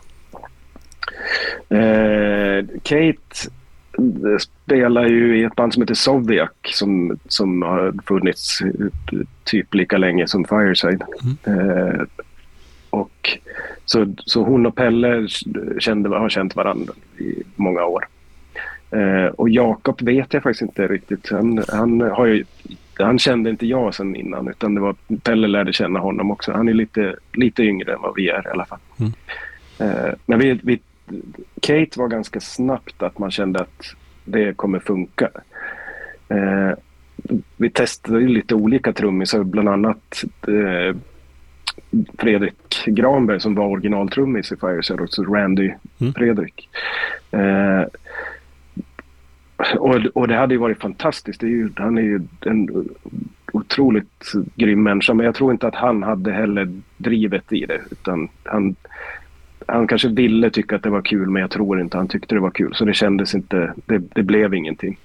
Eh, 1.69 2.65
Kate 2.84 3.49
spelar 4.39 5.08
ju 5.08 5.39
i 5.39 5.43
ett 5.43 5.55
band 5.55 5.73
som 5.73 5.81
heter 5.81 5.93
Soviak 5.93 6.71
som, 6.73 7.19
som 7.27 7.62
har 7.62 7.93
funnits 8.08 8.60
typ 9.43 9.73
lika 9.73 9.97
länge 9.97 10.27
som 10.27 10.45
Fireside. 10.45 11.03
Eh, 11.43 12.01
och 12.89 13.39
så, 13.86 14.13
så 14.17 14.43
hon 14.43 14.65
och 14.65 14.75
Pelle 14.75 15.27
kände, 15.79 16.10
har 16.10 16.29
känt 16.29 16.55
varandra 16.55 16.93
i 17.17 17.43
många 17.55 17.86
år. 17.86 18.08
Eh, 18.91 19.25
och 19.25 19.49
Jakob 19.49 20.01
vet 20.01 20.34
jag 20.34 20.43
faktiskt 20.43 20.62
inte 20.62 20.88
riktigt. 20.88 21.31
Han, 21.31 21.63
han, 21.67 22.01
har 22.01 22.25
ju, 22.25 22.43
han 22.99 23.19
kände 23.19 23.49
inte 23.49 23.67
jag 23.67 23.95
sen 23.95 24.15
innan 24.15 24.47
utan 24.47 24.75
det 24.75 24.81
var 24.81 24.95
Pelle 25.23 25.47
lärde 25.47 25.73
känna 25.73 25.99
honom 25.99 26.31
också. 26.31 26.51
Han 26.51 26.69
är 26.69 26.73
lite, 26.73 27.15
lite 27.34 27.63
yngre 27.63 27.93
än 27.93 28.01
vad 28.01 28.15
vi 28.15 28.29
är 28.29 28.47
i 28.47 28.49
alla 28.51 28.65
fall. 28.65 28.79
Mm. 28.99 29.12
Eh, 29.79 30.13
men 30.25 30.39
vi, 30.39 30.60
vi, 30.63 30.79
Kate 31.62 32.00
var 32.00 32.08
ganska 32.08 32.39
snabbt 32.39 33.04
att 33.04 33.20
man 33.20 33.32
kände 33.32 33.60
att 33.60 33.84
det 34.26 34.58
kommer 34.58 34.80
funka. 34.80 35.30
Eh, 36.30 36.72
vi 37.58 37.70
testade 37.70 38.20
lite 38.20 38.56
olika 38.56 38.94
trummisar, 38.94 39.44
bland 39.44 39.70
annat 39.70 40.24
eh, 40.48 40.96
Fredrik 42.18 42.86
Granberg 42.86 43.39
som 43.39 43.56
var 43.56 43.65
originaltrummis 43.65 44.52
i 44.52 44.56
Fireside 44.56 45.00
och 45.00 45.10
så 45.10 45.24
Randy 45.24 45.72
Mm. 46.00 46.13
Fredrik. 46.13 46.70
Eh, 47.32 47.84
och, 49.78 49.96
och 50.13 50.28
det 50.28 50.36
hade 50.36 50.54
ju 50.54 50.60
varit 50.60 50.82
fantastiskt. 50.82 51.44
Är 51.44 51.48
ju, 51.48 51.70
han 51.76 51.98
är 51.98 52.02
ju 52.02 52.22
en 52.46 52.89
otroligt 53.52 54.32
grym 54.56 54.84
människa 54.84 55.13
men 55.13 55.26
jag 55.26 55.36
tror 55.36 55.52
inte 55.52 55.68
att 55.68 55.76
han 55.76 56.04
hade 56.04 56.32
heller 56.32 56.82
drivet 56.98 57.54
i 57.54 57.65
det 57.65 57.82
utan 57.91 58.30
han, 58.44 58.76
han 59.67 59.88
kanske 59.88 60.08
ville 60.08 60.49
tycka 60.49 60.75
att 60.75 60.84
det 60.84 60.89
var 60.89 61.01
kul 61.01 61.30
men 61.30 61.41
jag 61.41 61.51
tror 61.51 61.82
inte 61.82 61.97
han 61.97 62.08
tyckte 62.08 62.36
det 62.36 62.41
var 62.41 62.51
kul 62.51 62.75
så 62.75 62.86
det 62.86 62.93
kändes 62.93 63.36
inte, 63.36 63.73
det, 63.86 63.97
det 63.97 64.23
blev 64.23 64.54
ingenting. 64.54 64.99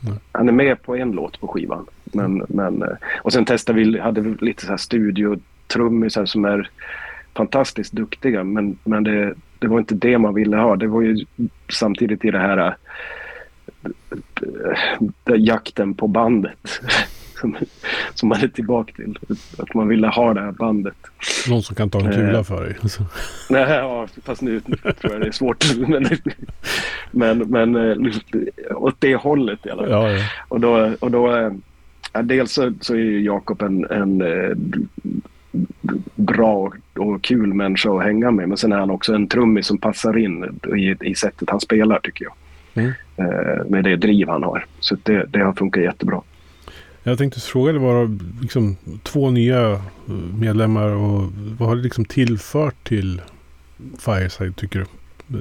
Nej. 0.00 0.14
Han 0.32 0.48
är 0.48 0.52
med 0.52 0.82
på 0.82 0.96
en 0.96 1.10
låt 1.10 1.40
på 1.40 1.48
skivan. 1.48 1.86
Men, 2.04 2.44
men, 2.48 2.82
eh, 2.82 2.96
och 3.22 3.32
sen 3.32 3.44
testade 3.44 3.78
vi, 3.78 3.98
hade 3.98 4.20
vi 4.20 4.34
lite 4.40 4.64
så 4.64 4.70
här 4.70 4.76
studiotrummisar 4.76 6.26
som 6.26 6.44
är 6.44 6.70
fantastiskt 7.34 7.92
duktiga 7.92 8.44
men, 8.44 8.78
men 8.84 9.04
det, 9.04 9.34
det 9.58 9.66
var 9.66 9.78
inte 9.78 9.94
det 9.94 10.18
man 10.18 10.34
ville 10.34 10.56
ha. 10.56 10.76
Det 10.76 10.86
var 10.86 11.02
ju 11.02 11.24
samtidigt 11.68 12.24
i 12.24 12.30
det 12.30 12.38
här 12.38 12.76
eh, 14.10 15.36
jakten 15.36 15.94
på 15.94 16.08
bandet 16.08 16.80
som, 17.40 17.56
som 18.14 18.28
man 18.28 18.40
är 18.40 18.48
tillbaka 18.48 18.92
till. 18.92 19.18
Att 19.58 19.74
man 19.74 19.88
ville 19.88 20.06
ha 20.06 20.34
det 20.34 20.40
här 20.40 20.52
bandet. 20.52 20.94
Någon 21.48 21.62
som 21.62 21.76
kan 21.76 21.90
ta 21.90 22.00
en 22.00 22.12
kula 22.12 22.38
Eh. 22.38 22.42
för 22.44 22.64
dig. 22.64 22.76
Alltså. 22.82 23.02
Nej, 23.50 23.62
ja, 23.68 24.06
fast 24.24 24.42
nu 24.42 24.60
tror 24.60 25.12
jag 25.12 25.20
det 25.20 25.26
är 25.26 25.32
svårt. 25.32 25.64
Men, 25.88 26.08
men, 27.10 27.38
men 27.38 27.76
eh, 27.76 27.96
åt 28.76 28.94
det 28.98 29.16
hållet 29.16 29.66
i 29.66 29.70
alla 29.70 29.82
fall. 29.82 29.90
Ja, 29.90 30.10
ja. 30.10 30.24
Och 30.48 30.60
då, 30.60 30.92
och 31.00 31.10
då 31.10 31.36
eh, 31.36 31.52
ja, 32.12 32.22
dels 32.22 32.52
så, 32.52 32.72
så 32.80 32.94
är 32.94 32.98
ju 32.98 33.20
Jakob 33.20 33.62
en, 33.62 33.84
en 33.90 34.22
bra 36.14 36.72
och 36.94 37.22
kul 37.24 37.54
människa 37.54 37.96
att 37.98 38.04
hänga 38.04 38.30
med. 38.30 38.48
Men 38.48 38.58
sen 38.58 38.72
är 38.72 38.76
han 38.76 38.90
också 38.90 39.14
en 39.14 39.28
trummis 39.28 39.66
som 39.66 39.78
passar 39.78 40.18
in 40.18 40.60
i, 40.76 40.96
i 41.00 41.14
sättet 41.14 41.50
han 41.50 41.60
spelar 41.60 41.98
tycker 42.02 42.24
jag. 42.24 42.34
Mm. 42.84 42.92
Med 43.70 43.84
det 43.84 43.96
driv 43.96 44.28
han 44.28 44.42
har. 44.42 44.64
Så 44.80 44.96
det, 45.02 45.24
det 45.28 45.38
har 45.38 45.52
funkat 45.52 45.82
jättebra. 45.82 46.22
Jag 47.08 47.18
tänkte 47.18 47.40
fråga, 47.40 47.72
det 47.72 47.78
var 47.78 48.18
liksom 48.42 48.76
två 49.02 49.30
nya 49.30 49.72
eh, 49.72 49.80
medlemmar 50.40 50.88
och 50.88 51.22
vad 51.58 51.68
har 51.68 51.76
det 51.76 51.82
liksom 51.82 52.04
tillfört 52.04 52.84
till 52.84 53.22
Fireside 53.98 54.56
tycker 54.56 54.78
du? 54.78 54.86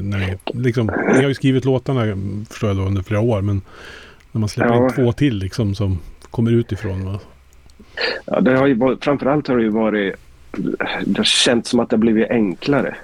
När 0.02 0.18
ni, 0.18 0.38
liksom, 0.64 0.86
ni 0.86 1.22
har 1.22 1.28
ju 1.28 1.34
skrivit 1.34 1.66
låtarna 1.66 2.02
förstår 2.50 2.70
jag 2.70 2.78
då 2.78 2.84
under 2.84 3.02
flera 3.02 3.20
år 3.22 3.42
men 3.42 3.62
när 4.32 4.40
man 4.40 4.50
släpper 4.50 4.74
Ja. 4.74 4.84
in 4.84 4.94
två 4.94 5.12
till 5.12 5.38
liksom 5.38 5.76
som 5.76 6.00
kommer 6.32 6.52
utifrån. 6.52 7.06
Va? 7.06 7.20
Ja, 8.26 8.42
det 8.42 8.58
har 8.58 8.68
ju 8.68 8.74
varit, 8.74 9.04
framförallt 9.04 9.48
har 9.48 9.58
det 9.58 9.64
ju 9.64 9.70
varit... 9.70 10.16
Det 11.06 11.18
har 11.18 11.24
känts 11.24 11.70
som 11.70 11.80
att 11.80 11.90
det 11.90 11.96
har 11.96 12.02
blivit 12.02 12.30
enklare. 12.30 12.96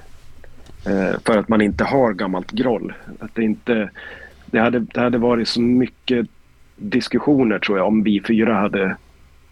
Eh, 0.86 1.20
för 1.26 1.38
att 1.38 1.50
man 1.50 1.62
inte 1.62 1.84
har 1.84 2.14
gammalt 2.14 2.52
groll. 2.52 2.94
Att 3.20 3.36
det, 3.36 3.44
inte, 3.44 3.90
det, 4.46 4.60
hade, 4.60 4.80
det 4.80 5.00
hade 5.00 5.18
varit 5.18 5.48
så 5.48 5.62
mycket 5.62 6.28
diskussioner 6.82 7.60
tror 7.60 7.78
jag 7.78 7.88
om 7.88 8.04
vi 8.04 8.22
fyra 8.28 8.54
hade 8.54 8.98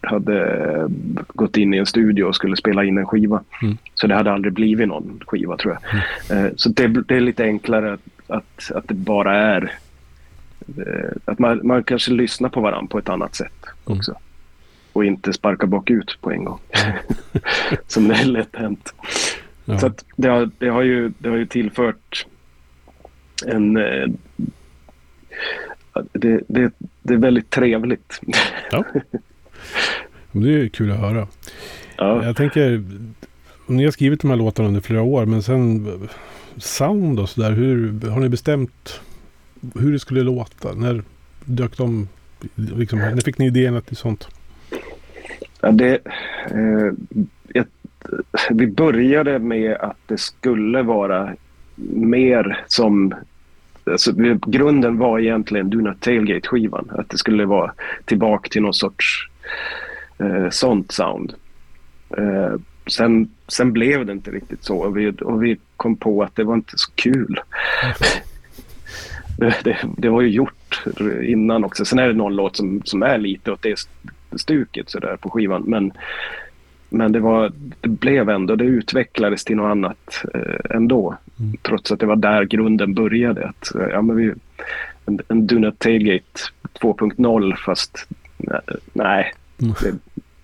hade 0.02 0.88
gått 1.28 1.56
in 1.56 1.74
i 1.74 1.76
en 1.76 1.86
studio 1.86 2.24
och 2.24 2.34
skulle 2.34 2.56
spela 2.56 2.84
in 2.84 2.98
en 2.98 3.06
skiva. 3.06 3.42
Mm. 3.62 3.76
Så 3.94 4.06
det 4.06 4.14
hade 4.14 4.32
aldrig 4.32 4.52
blivit 4.52 4.88
någon 4.88 5.20
skiva 5.26 5.56
tror 5.56 5.74
jag. 5.74 6.02
Mm. 6.30 6.46
Eh, 6.46 6.52
så 6.56 6.68
det, 6.68 6.88
det, 6.88 7.16
är 7.16 7.20
lite 7.20 7.44
enklare 7.44 7.98
att, 8.26 8.70
att 8.74 8.88
det 8.88 8.94
bara 8.94 9.36
är 9.36 9.74
eh, 10.78 11.10
att 11.24 11.38
man, 11.38 11.60
man 11.64 11.84
kanske 11.84 12.12
lyssnar 12.12 12.48
på 12.48 12.60
varandra 12.60 12.88
på 12.90 12.98
ett 12.98 13.08
annat 13.08 13.34
sätt 13.34 13.66
mm. 13.86 13.98
också. 13.98 14.10
Mm. 14.10 14.22
Och 14.92 15.04
inte 15.04 15.32
sparkar 15.32 15.66
bakut 15.66 16.18
på 16.20 16.30
en 16.30 16.44
gång. 16.44 16.58
Som 17.86 18.08
det 18.08 18.14
är 18.14 18.24
lätt 18.24 18.56
hänt. 18.56 18.94
Ja. 19.64 19.78
Så 19.78 19.92
det, 20.16 20.28
har, 20.28 20.50
det, 20.58 20.68
har 20.68 20.82
ju, 20.82 21.12
det 21.18 21.28
har 21.28 21.36
ju 21.36 21.46
tillfört 21.46 22.26
en... 23.46 23.76
Eh, 23.76 24.08
det, 26.12 26.40
det, 26.48 26.72
det 27.02 27.14
är 27.14 27.18
väldigt 27.18 27.50
trevligt. 27.50 28.20
Ja. 28.70 28.84
Det 30.32 30.60
är 30.60 30.68
kul 30.68 30.90
att 30.90 30.98
höra. 30.98 31.26
Ja. 31.96 32.24
Jag 32.24 32.36
tänker, 32.36 32.84
ni 33.66 33.84
har 33.84 33.90
skrivit 33.90 34.20
de 34.20 34.30
här 34.30 34.36
låtarna 34.36 34.68
under 34.68 34.80
flera 34.80 35.02
år, 35.02 35.26
men 35.26 35.42
sen 35.42 35.88
sound 36.56 37.20
och 37.20 37.28
sådär. 37.28 37.52
Hur 37.52 38.10
har 38.10 38.20
ni 38.20 38.28
bestämt 38.28 39.00
hur 39.74 39.92
det 39.92 39.98
skulle 39.98 40.22
låta? 40.22 40.74
När 40.74 41.02
dök 41.44 41.76
de, 41.76 42.08
liksom, 42.54 42.98
när 42.98 43.20
fick 43.20 43.38
ni 43.38 43.46
idén 43.46 43.82
till 43.82 43.96
sånt? 43.96 44.28
Ja, 45.60 45.70
det, 45.70 45.98
eh, 46.50 46.92
ett, 47.54 47.68
vi 48.50 48.66
började 48.66 49.38
med 49.38 49.76
att 49.76 49.98
det 50.06 50.18
skulle 50.18 50.82
vara 50.82 51.34
mer 51.94 52.64
som 52.66 53.14
Alltså, 53.84 54.12
grunden 54.46 54.98
var 54.98 55.18
egentligen 55.18 55.70
Do 55.70 55.80
Not 55.80 56.00
Tailgate-skivan. 56.00 56.90
Att 56.90 57.08
det 57.08 57.18
skulle 57.18 57.46
vara 57.46 57.72
tillbaka 58.04 58.48
till 58.48 58.62
någon 58.62 58.74
sorts 58.74 59.28
eh, 60.18 60.50
sånt 60.50 60.92
sound. 60.92 61.34
Eh, 62.16 62.54
sen, 62.86 63.30
sen 63.48 63.72
blev 63.72 64.06
det 64.06 64.12
inte 64.12 64.30
riktigt 64.30 64.64
så 64.64 64.78
och 64.78 64.96
vi, 64.96 65.10
och 65.10 65.42
vi 65.44 65.58
kom 65.76 65.96
på 65.96 66.22
att 66.22 66.36
det 66.36 66.44
var 66.44 66.54
inte 66.54 66.78
så 66.78 66.92
kul. 66.94 67.40
det, 69.38 69.56
det, 69.64 69.78
det, 69.96 70.08
var 70.08 70.20
ju 70.20 70.28
gjort 70.28 70.82
innan 71.22 71.64
också. 71.64 71.84
Sen 71.84 71.98
är 71.98 72.08
det 72.08 72.14
någon 72.14 72.36
låt 72.36 72.56
som, 72.56 72.82
som 72.84 73.02
är 73.02 73.18
lite 73.18 73.52
åt 73.52 73.62
det 73.62 73.78
stuket 74.36 74.90
sådär 74.90 75.16
på 75.16 75.30
skivan. 75.30 75.62
Men, 75.66 75.92
men 76.88 77.12
det, 77.12 77.20
var, 77.20 77.52
det 77.80 77.88
blev 77.88 78.30
ändå, 78.30 78.56
det 78.56 78.64
utvecklades 78.64 79.44
till 79.44 79.56
något 79.56 79.70
annat 79.70 80.24
eh, 80.34 80.76
ändå. 80.76 81.16
Mm. 81.40 81.56
Trots 81.62 81.92
att 81.92 82.00
det 82.00 82.06
var 82.06 82.16
där 82.16 82.44
grunden 82.44 82.94
började. 82.94 83.48
Att, 83.48 83.74
eh, 83.74 83.88
ja, 83.90 84.02
men 84.02 84.16
vi, 84.16 84.32
en, 85.06 85.20
en 85.28 85.46
Do 85.46 85.58
Not 85.58 85.78
Tailgate 85.78 86.40
2.0 86.80 87.56
fast 87.56 88.08
nej, 88.92 89.34
mm. 89.62 89.74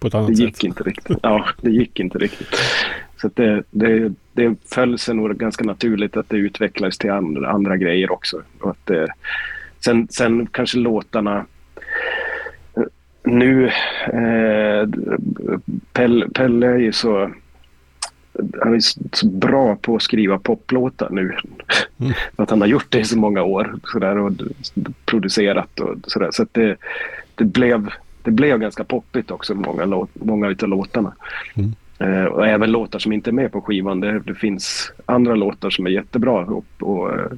det, 0.00 0.08
det 0.26 0.32
gick 0.32 0.56
sätt. 0.56 0.64
inte 0.64 0.82
riktigt. 0.82 1.18
Ja, 1.22 1.46
det 1.60 1.70
gick 1.70 2.00
inte 2.00 2.18
riktigt. 2.18 2.56
Så 3.16 3.30
det, 3.34 3.62
det, 3.70 4.12
det 4.32 4.54
föll 4.74 4.98
sig 4.98 5.14
nog 5.14 5.36
ganska 5.36 5.64
naturligt 5.64 6.16
att 6.16 6.28
det 6.28 6.36
utvecklades 6.36 6.98
till 6.98 7.10
andra, 7.10 7.50
andra 7.50 7.76
grejer 7.76 8.12
också. 8.12 8.42
Och 8.60 8.70
att 8.70 8.86
det, 8.86 9.08
sen, 9.84 10.08
sen 10.10 10.46
kanske 10.46 10.78
låtarna 10.78 11.46
nu, 13.26 13.66
eh, 14.12 14.88
Pelle, 15.92 16.28
Pelle 16.28 16.66
är 16.66 16.78
ju 16.78 16.92
så, 16.92 17.30
han 18.62 18.74
är 18.74 18.80
så 19.16 19.26
bra 19.26 19.76
på 19.76 19.96
att 19.96 20.02
skriva 20.02 20.38
poplåtar 20.38 21.10
nu. 21.10 21.36
Mm. 22.00 22.12
att 22.36 22.50
han 22.50 22.60
har 22.60 22.68
gjort 22.68 22.86
det 22.88 22.98
i 22.98 23.04
så 23.04 23.18
många 23.18 23.42
år 23.42 23.74
så 23.84 23.98
där, 23.98 24.18
och 24.18 24.32
producerat 25.04 25.80
och 25.80 25.96
sådär. 26.06 26.28
Så 26.32 26.42
att 26.42 26.54
det, 26.54 26.76
det, 27.34 27.44
blev, 27.44 27.90
det 28.22 28.30
blev 28.30 28.58
ganska 28.58 28.84
poppigt 28.84 29.30
också, 29.30 29.54
många, 29.54 30.06
många 30.14 30.48
utav 30.48 30.68
låtarna. 30.68 31.12
Mm. 31.54 31.74
Eh, 31.98 32.24
och 32.24 32.46
även 32.46 32.72
låtar 32.72 32.98
som 32.98 33.12
inte 33.12 33.30
är 33.30 33.32
med 33.32 33.52
på 33.52 33.60
skivan. 33.60 34.00
Det, 34.00 34.18
det 34.18 34.34
finns 34.34 34.92
andra 35.06 35.34
låtar 35.34 35.70
som 35.70 35.86
är 35.86 35.90
jättebra 35.90 36.32
och, 36.32 36.64
och 36.80 37.14
eh, 37.14 37.30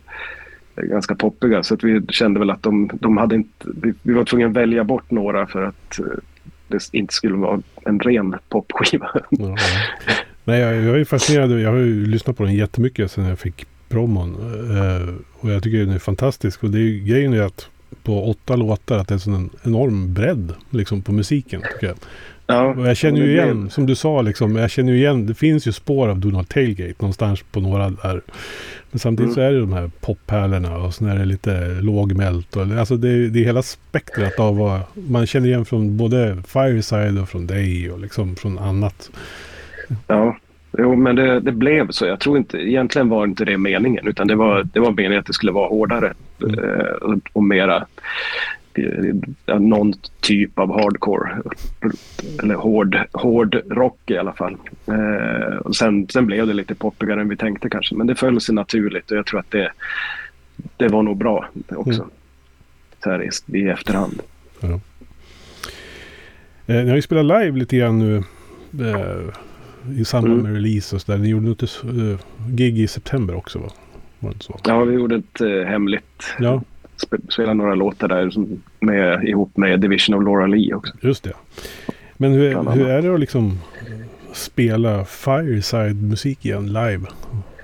ganska 0.77 1.15
poppiga. 1.15 1.63
Så 1.63 1.75
att 1.75 1.85
vi 1.85 2.07
kände 2.09 2.41
väl 2.41 2.51
att 2.51 2.63
de, 2.63 2.91
de 2.95 3.17
hade 3.17 3.35
inte... 3.35 3.69
Vi, 3.83 3.95
vi 4.03 4.13
var 4.13 4.25
tvungna 4.25 4.47
att 4.47 4.53
välja 4.53 4.85
bort 4.85 5.11
några 5.11 5.47
för 5.47 5.63
att 5.63 5.99
eh, 5.99 6.07
det 6.69 6.89
inte 6.93 7.15
skulle 7.15 7.37
vara 7.37 7.61
en 7.87 8.01
ren 8.01 8.37
popskiva. 8.49 9.11
Ja, 9.31 9.57
Nej, 10.49 10.61
jag, 10.61 10.75
jag 10.75 11.01
är 11.01 11.05
fascinerad. 11.05 11.61
Jag 11.61 11.71
har 11.71 11.77
ju 11.77 12.07
lyssnat 12.07 12.37
på 12.37 12.45
den 12.45 12.55
jättemycket 12.55 13.11
sedan 13.11 13.25
jag 13.25 13.39
fick 13.39 13.67
promon. 13.89 14.37
Eh, 14.77 15.15
och 15.41 15.51
jag 15.51 15.63
tycker 15.63 15.79
den 15.79 15.91
är 15.91 15.99
fantastisk. 15.99 16.65
Och 16.65 16.71
det 16.71 16.79
är, 16.79 17.05
grejen 17.05 17.33
är 17.33 17.43
att 17.43 17.69
på 18.03 18.31
åtta 18.31 18.57
låtar 18.57 18.99
att 18.99 19.09
det 19.09 19.13
är 19.13 19.17
en 19.17 19.21
sån 19.21 19.51
enorm 19.63 20.15
bredd 20.15 20.53
liksom, 20.71 21.03
på 21.03 21.13
musiken. 21.13 21.63
Tycker 21.73 21.87
jag. 21.87 21.97
Ja, 22.47 22.75
och 22.75 22.89
jag 22.89 22.97
känner 22.97 23.21
ju 23.21 23.33
igen, 23.33 23.61
blev... 23.61 23.71
som 23.71 23.87
du 23.87 23.95
sa, 23.95 24.23
liksom, 24.23 24.57
jag 24.57 24.71
känner 24.71 24.93
ju 24.93 24.99
igen, 24.99 25.27
det 25.27 25.35
finns 25.35 25.67
ju 25.67 25.73
spår 25.73 26.09
av 26.09 26.19
Donald 26.19 26.49
Tailgate 26.49 26.95
någonstans 26.99 27.43
på 27.53 27.61
några 27.61 27.91
där. 27.91 28.23
Men 28.91 28.99
samtidigt 28.99 29.27
mm. 29.27 29.35
så 29.35 29.41
är 29.41 29.53
det 29.53 29.61
de 29.61 29.73
här 29.73 29.91
poppärlorna 30.01 30.77
och 30.77 30.95
så 30.95 31.07
är 31.07 31.19
det 31.19 31.25
lite 31.25 31.81
lågmält. 31.81 32.57
Och, 32.57 32.63
alltså 32.63 32.97
det, 32.97 33.29
det 33.29 33.41
är 33.41 33.45
hela 33.45 33.63
spektrat 33.63 34.41
av 34.41 34.57
vad 34.57 34.81
man 34.95 35.27
känner 35.27 35.49
igen 35.49 35.65
från 35.65 35.97
både 35.97 36.43
Fireside 36.47 37.19
och 37.19 37.29
från 37.29 37.47
dig 37.47 37.91
och 37.91 38.01
liksom 38.01 38.37
från 38.37 38.59
annat. 38.59 39.11
Ja, 40.07 40.37
jo, 40.79 40.97
men 40.97 41.17
det, 41.17 41.41
det 41.41 41.53
blev 41.53 41.91
så. 41.91 42.07
Jag 42.07 42.21
tror 42.21 42.39
inte, 42.39 42.59
egentligen 42.59 43.09
var 43.09 43.25
inte 43.25 43.45
det 43.45 43.59
meningen 43.59 44.09
utan 44.09 44.27
det 44.27 44.35
var, 44.35 44.65
det 44.73 44.81
var 44.81 44.93
meningen 44.93 45.19
att 45.19 45.27
det 45.27 45.33
skulle 45.33 45.53
vara 45.53 45.69
hårdare 45.69 46.15
mm. 46.43 46.59
eh, 46.59 46.87
och, 46.87 47.19
och 47.33 47.45
mera 47.45 47.87
någon 49.47 49.95
typ 50.21 50.59
av 50.59 50.81
hardcore. 50.81 51.31
Eller 52.43 52.55
hård, 52.55 52.99
hård 53.13 53.57
rock 53.71 53.99
i 54.07 54.17
alla 54.17 54.33
fall. 54.33 54.57
Eh, 54.87 55.57
och 55.57 55.77
sen, 55.77 56.09
sen 56.09 56.27
blev 56.27 56.47
det 56.47 56.53
lite 56.53 56.75
poppigare 56.75 57.21
än 57.21 57.29
vi 57.29 57.37
tänkte 57.37 57.71
kanske. 57.71 57.95
Men 57.95 58.07
det 58.07 58.15
föll 58.15 58.41
sig 58.41 58.55
naturligt 58.55 59.11
och 59.11 59.17
jag 59.17 59.27
tror 59.27 59.41
att 59.41 59.51
det, 59.51 59.73
det 60.77 60.89
var 60.89 61.03
nog 61.03 61.17
bra 61.17 61.49
också. 61.69 62.03
Mm. 62.03 62.11
Så 63.05 63.11
här 63.11 63.23
i, 63.23 63.59
i 63.59 63.69
efterhand. 63.69 64.23
Ja. 64.61 64.81
Eh, 66.67 66.85
ni 66.85 66.89
har 66.89 66.97
ju 66.97 67.03
spelat 67.03 67.25
live 67.25 67.59
lite 67.59 67.77
grann 67.77 67.99
nu. 67.99 68.17
Eh, 68.91 69.35
I 69.97 70.05
samband 70.05 70.41
mm. 70.41 70.53
med 70.53 70.63
release 70.63 70.97
och 70.97 71.03
sådär. 71.03 71.19
Ni 71.19 71.29
gjorde 71.29 71.51
ett 71.51 71.85
uh, 71.85 72.19
gig 72.49 72.79
i 72.79 72.87
september 72.87 73.35
också 73.35 73.59
va? 73.59 73.71
Var 74.19 74.31
det 74.31 74.43
så? 74.43 74.61
Ja, 74.65 74.85
vi 74.85 74.95
gjorde 74.95 75.17
ett 75.17 75.41
uh, 75.41 75.65
hemligt. 75.65 76.35
Ja 76.39 76.63
spela 77.29 77.55
några 77.55 77.75
låtar 77.75 78.09
där 78.09 78.33
med, 78.81 79.29
ihop 79.29 79.57
med 79.57 79.81
Division 79.81 80.15
of 80.15 80.25
Laura 80.25 80.47
Lee 80.47 80.75
också. 80.75 80.95
Just 81.01 81.23
det. 81.23 81.33
Men 82.17 82.33
hur, 82.33 82.71
hur 82.73 82.89
är 82.89 83.03
det 83.03 83.15
att 83.15 83.21
liksom 83.21 83.59
spela 84.33 85.05
Fireside-musik 85.05 86.45
igen 86.45 86.67
live? 86.67 87.07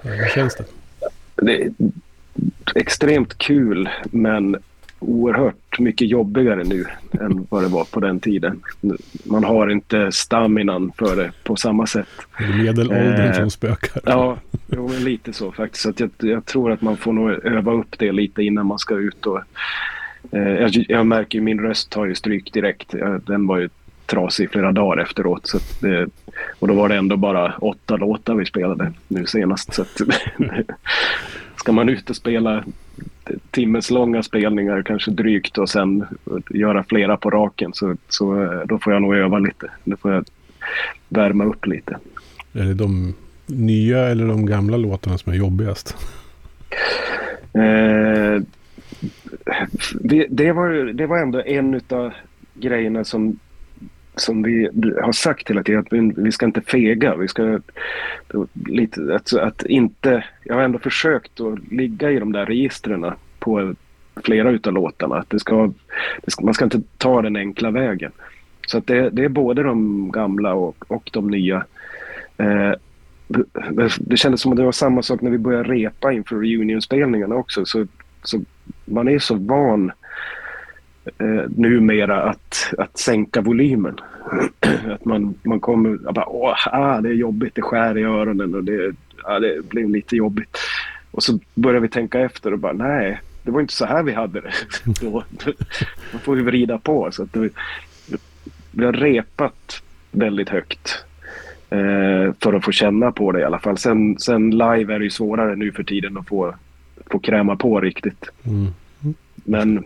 Hur 0.02 0.28
känns 0.28 0.56
det? 0.56 0.64
Det 1.36 1.62
är 1.62 1.72
extremt 2.74 3.38
kul 3.38 3.88
men 4.04 4.56
oerhört 5.04 5.78
mycket 5.78 6.08
jobbigare 6.08 6.64
nu 6.64 6.84
än 7.20 7.46
vad 7.50 7.62
det 7.62 7.68
var 7.68 7.84
på 7.84 8.00
den 8.00 8.20
tiden. 8.20 8.62
Man 9.24 9.44
har 9.44 9.70
inte 9.70 10.12
staminan 10.12 10.92
för 10.98 11.16
det 11.16 11.32
på 11.44 11.56
samma 11.56 11.86
sätt. 11.86 12.08
Det 12.38 12.44
är 12.44 12.62
medelåldern 12.62 13.30
eh, 13.30 13.32
som 13.32 13.50
spökar. 13.50 14.02
Ja, 14.04 14.38
jo, 14.66 14.90
lite 14.98 15.32
så 15.32 15.52
faktiskt. 15.52 15.86
Att 15.86 16.00
jag, 16.00 16.10
jag, 16.18 16.46
tror 16.46 16.72
att 16.72 16.82
man 16.82 16.96
får 16.96 17.12
nog 17.12 17.30
öva 17.30 17.72
upp 17.72 17.98
det 17.98 18.12
lite 18.12 18.42
innan 18.42 18.66
man 18.66 18.78
ska 18.78 18.94
ut. 18.94 19.26
Och, 19.26 19.40
eh, 20.30 20.48
jag, 20.48 20.84
jag 20.88 21.06
märker 21.06 21.38
ju 21.38 21.44
min 21.44 21.60
röst 21.60 21.90
tar 21.90 22.06
ju 22.06 22.14
stryk 22.14 22.52
direkt. 22.52 22.94
Den 23.26 23.46
var 23.46 23.58
ju 23.58 23.68
trasig 24.06 24.50
flera 24.50 24.72
dagar 24.72 25.02
efteråt. 25.02 25.46
Så 25.46 25.58
det, 25.80 26.08
och 26.58 26.68
då 26.68 26.74
var 26.74 26.88
det 26.88 26.96
ändå 26.96 27.16
bara 27.16 27.54
åtta 27.58 27.96
låtar 27.96 28.34
vi 28.34 28.46
spelade 28.46 28.92
nu 29.08 29.26
senast. 29.26 29.74
Så 29.74 29.82
att, 29.82 30.00
ska 31.64 31.72
man 31.72 31.88
ut 31.88 32.10
och 32.10 32.16
spela 32.16 32.64
timmeslånga 33.50 34.22
spelningar, 34.22 34.82
kanske 34.82 35.10
drygt 35.10 35.58
och 35.58 35.68
sen 35.68 36.04
göra 36.50 36.84
flera 36.84 37.16
på 37.16 37.30
raken 37.30 37.72
så, 37.74 37.96
så 38.08 38.34
då 38.66 38.78
får 38.78 38.92
jag 38.92 39.02
nog 39.02 39.14
öva 39.14 39.38
lite. 39.38 39.70
Då 39.84 39.96
får 39.96 40.12
jag 40.12 40.24
värma 41.08 41.44
upp 41.44 41.66
lite. 41.66 41.98
Är 42.52 42.64
det 42.64 42.74
de 42.74 43.14
nya 43.46 43.98
eller 43.98 44.26
de 44.26 44.46
gamla 44.46 44.76
låtarna 44.76 45.18
som 45.18 45.32
är 45.32 45.36
jobbigast? 45.36 45.96
Eh, 47.52 48.42
det, 50.28 50.52
var, 50.52 50.92
det 50.92 51.06
var 51.06 51.18
ändå 51.18 51.42
en 51.46 51.80
av 51.88 52.12
grejerna 52.54 53.04
som 53.04 53.38
som 54.16 54.42
vi 54.42 54.70
har 55.02 55.12
sagt 55.12 55.50
hela 55.50 55.62
tiden, 55.62 55.80
att 55.80 56.18
vi 56.18 56.32
ska 56.32 56.46
inte 56.46 56.60
fega. 56.60 57.16
Vi 57.16 57.28
ska 57.28 57.58
lite, 58.66 59.14
att, 59.14 59.32
att 59.32 59.66
inte, 59.66 60.24
jag 60.44 60.54
har 60.54 60.62
ändå 60.62 60.78
försökt 60.78 61.40
att 61.40 61.72
ligga 61.72 62.10
i 62.10 62.18
de 62.18 62.32
där 62.32 62.46
registren 62.46 63.12
på 63.38 63.74
flera 64.24 64.50
utav 64.50 64.72
låtarna. 64.72 65.16
Att 65.16 65.30
det 65.30 65.40
ska, 65.40 65.72
det 66.24 66.30
ska, 66.30 66.44
man 66.44 66.54
ska 66.54 66.64
inte 66.64 66.82
ta 66.98 67.22
den 67.22 67.36
enkla 67.36 67.70
vägen. 67.70 68.12
Så 68.66 68.78
att 68.78 68.86
det, 68.86 69.10
det 69.10 69.24
är 69.24 69.28
både 69.28 69.62
de 69.62 70.10
gamla 70.12 70.54
och, 70.54 70.84
och 70.88 71.10
de 71.12 71.30
nya. 71.30 71.64
Eh, 72.36 72.72
det 73.98 74.16
kändes 74.16 74.40
som 74.40 74.52
att 74.52 74.58
det 74.58 74.64
var 74.64 74.72
samma 74.72 75.02
sak 75.02 75.20
när 75.20 75.30
vi 75.30 75.38
började 75.38 75.72
repa 75.72 76.12
inför 76.12 76.36
reunionspelningarna 76.36 77.34
också. 77.34 77.64
Så, 77.64 77.86
så 78.22 78.40
man 78.84 79.08
är 79.08 79.18
så 79.18 79.34
van 79.34 79.92
eh, 81.18 81.50
numera 81.56 82.22
att, 82.22 82.72
att 82.78 82.98
sänka 82.98 83.40
volymen. 83.40 84.00
att 84.94 85.04
man, 85.04 85.34
man 85.42 85.60
kommer 85.60 86.06
och 86.06 86.14
bara 86.14 86.28
åh, 86.28 86.68
ah, 86.72 87.00
det 87.00 87.08
är 87.08 87.14
jobbigt, 87.14 87.54
det 87.54 87.62
skär 87.62 87.98
i 87.98 88.02
öronen 88.02 88.54
och 88.54 88.64
det, 88.64 88.94
ah, 89.24 89.38
det 89.38 89.68
blir 89.68 89.88
lite 89.88 90.16
jobbigt. 90.16 90.58
Och 91.10 91.22
så 91.22 91.38
börjar 91.54 91.80
vi 91.80 91.88
tänka 91.88 92.20
efter 92.20 92.52
och 92.52 92.58
bara 92.58 92.72
nej, 92.72 93.20
det 93.42 93.50
var 93.50 93.60
inte 93.60 93.74
så 93.74 93.84
här 93.86 94.02
vi 94.02 94.12
hade 94.12 94.40
det. 94.40 94.52
Då, 95.00 95.24
man 96.12 96.20
får 96.20 96.36
ju 96.36 96.44
vrida 96.44 96.78
på. 96.78 97.08
Så 97.12 97.22
att 97.22 97.32
det, 97.32 97.50
vi 98.70 98.84
har 98.84 98.92
repat 98.92 99.82
väldigt 100.10 100.48
högt 100.48 101.04
eh, 101.70 102.32
för 102.40 102.52
att 102.52 102.64
få 102.64 102.72
känna 102.72 103.12
på 103.12 103.32
det 103.32 103.40
i 103.40 103.44
alla 103.44 103.58
fall. 103.58 103.78
Sen, 103.78 104.18
sen 104.18 104.50
live 104.50 104.94
är 104.94 104.98
det 104.98 105.04
ju 105.04 105.10
svårare 105.10 105.56
nu 105.56 105.72
för 105.72 105.82
tiden 105.82 106.16
att 106.16 106.28
få, 106.28 106.54
få 107.10 107.18
kräma 107.18 107.56
på 107.56 107.80
riktigt. 107.80 108.30
Mm. 108.46 108.66
Men, 109.34 109.84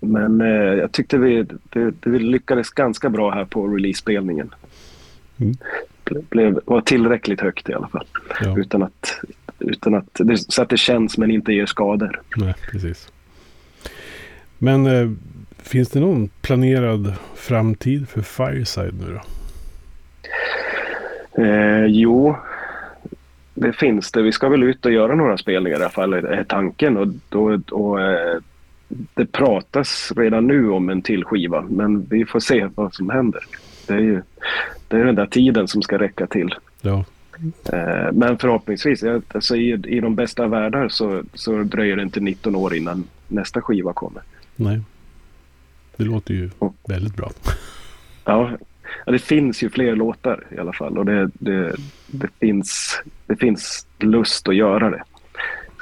men 0.00 0.40
eh, 0.40 0.48
jag 0.48 0.92
tyckte 0.92 1.18
vi, 1.18 1.46
det, 1.62 1.90
det 2.00 2.18
lyckades 2.18 2.70
ganska 2.70 3.08
bra 3.10 3.30
här 3.30 3.44
på 3.44 3.68
release-spelningen. 3.68 4.54
Mm. 5.40 5.56
Blev, 6.28 6.60
var 6.64 6.80
tillräckligt 6.80 7.40
högt 7.40 7.68
i 7.68 7.74
alla 7.74 7.88
fall. 7.88 8.06
Ja. 8.40 8.58
Utan 8.58 8.82
att, 8.82 9.20
utan 9.58 9.94
att, 9.94 10.20
så 10.48 10.62
att 10.62 10.68
det 10.68 10.76
känns 10.76 11.18
men 11.18 11.30
inte 11.30 11.52
ger 11.52 11.66
skador. 11.66 12.20
Nej, 12.36 12.54
precis. 12.70 13.12
Men 14.58 14.86
eh, 14.86 15.10
finns 15.58 15.88
det 15.88 16.00
någon 16.00 16.28
planerad 16.28 17.14
framtid 17.34 18.08
för 18.08 18.20
Fireside 18.20 18.94
nu 19.00 19.14
då? 19.14 19.20
Eh, 21.42 21.86
jo, 21.86 22.36
det 23.54 23.72
finns 23.72 24.12
det. 24.12 24.22
Vi 24.22 24.32
ska 24.32 24.48
väl 24.48 24.62
ut 24.62 24.86
och 24.86 24.92
göra 24.92 25.14
några 25.14 25.38
spelningar 25.38 25.78
i 25.78 25.82
alla 25.82 25.90
fall, 25.90 26.12
är 26.12 26.44
tanken. 26.48 26.96
Och, 26.96 27.08
då, 27.28 27.60
och, 27.70 28.00
eh, 28.00 28.38
det 29.14 29.26
pratas 29.26 30.12
redan 30.16 30.46
nu 30.46 30.70
om 30.70 30.88
en 30.88 31.02
till 31.02 31.24
skiva, 31.24 31.62
men 31.70 32.04
vi 32.04 32.24
får 32.24 32.40
se 32.40 32.68
vad 32.74 32.94
som 32.94 33.10
händer. 33.10 33.44
Det 33.86 33.94
är 33.94 34.00
ju 34.00 34.22
det 34.88 34.96
är 34.96 35.04
den 35.04 35.14
där 35.14 35.26
tiden 35.26 35.68
som 35.68 35.82
ska 35.82 35.98
räcka 35.98 36.26
till. 36.26 36.54
Ja. 36.80 37.04
Eh, 37.72 38.12
men 38.12 38.38
förhoppningsvis, 38.38 39.04
alltså 39.34 39.56
i, 39.56 39.72
i 39.72 40.00
de 40.00 40.14
bästa 40.14 40.46
världar 40.46 40.88
så, 40.88 41.22
så 41.34 41.62
dröjer 41.62 41.96
det 41.96 42.02
inte 42.02 42.20
19 42.20 42.56
år 42.56 42.74
innan 42.74 43.04
nästa 43.28 43.62
skiva 43.62 43.92
kommer. 43.92 44.22
Nej, 44.56 44.80
det 45.96 46.04
låter 46.04 46.34
ju 46.34 46.50
och, 46.58 46.74
väldigt 46.88 47.16
bra. 47.16 47.30
Ja, 48.24 48.50
ja, 49.06 49.12
det 49.12 49.18
finns 49.18 49.62
ju 49.62 49.70
fler 49.70 49.96
låtar 49.96 50.46
i 50.50 50.58
alla 50.58 50.72
fall 50.72 50.98
och 50.98 51.04
det, 51.04 51.30
det, 51.34 51.76
det, 52.06 52.28
finns, 52.40 53.00
det 53.26 53.36
finns 53.36 53.86
lust 53.98 54.48
att 54.48 54.56
göra 54.56 54.90
det. 54.90 55.02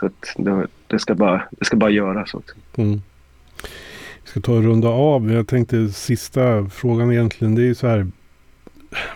Så 0.01 0.07
att 0.07 0.35
det, 0.37 0.67
det, 0.89 0.99
ska, 0.99 1.15
bara, 1.15 1.43
det 1.51 1.65
ska 1.65 1.77
bara 1.77 1.91
göras 1.91 2.35
också. 2.35 2.55
Mm. 2.77 3.03
Vi 4.25 4.31
ska 4.31 4.41
ta 4.41 4.53
och 4.53 4.63
runda 4.63 4.89
av. 4.89 5.33
Jag 5.33 5.49
tänkte 5.49 5.89
sista 5.89 6.69
frågan 6.71 7.13
egentligen. 7.13 7.55
Det 7.55 7.69
är 7.69 7.75
så 7.75 7.87
här. 7.87 8.07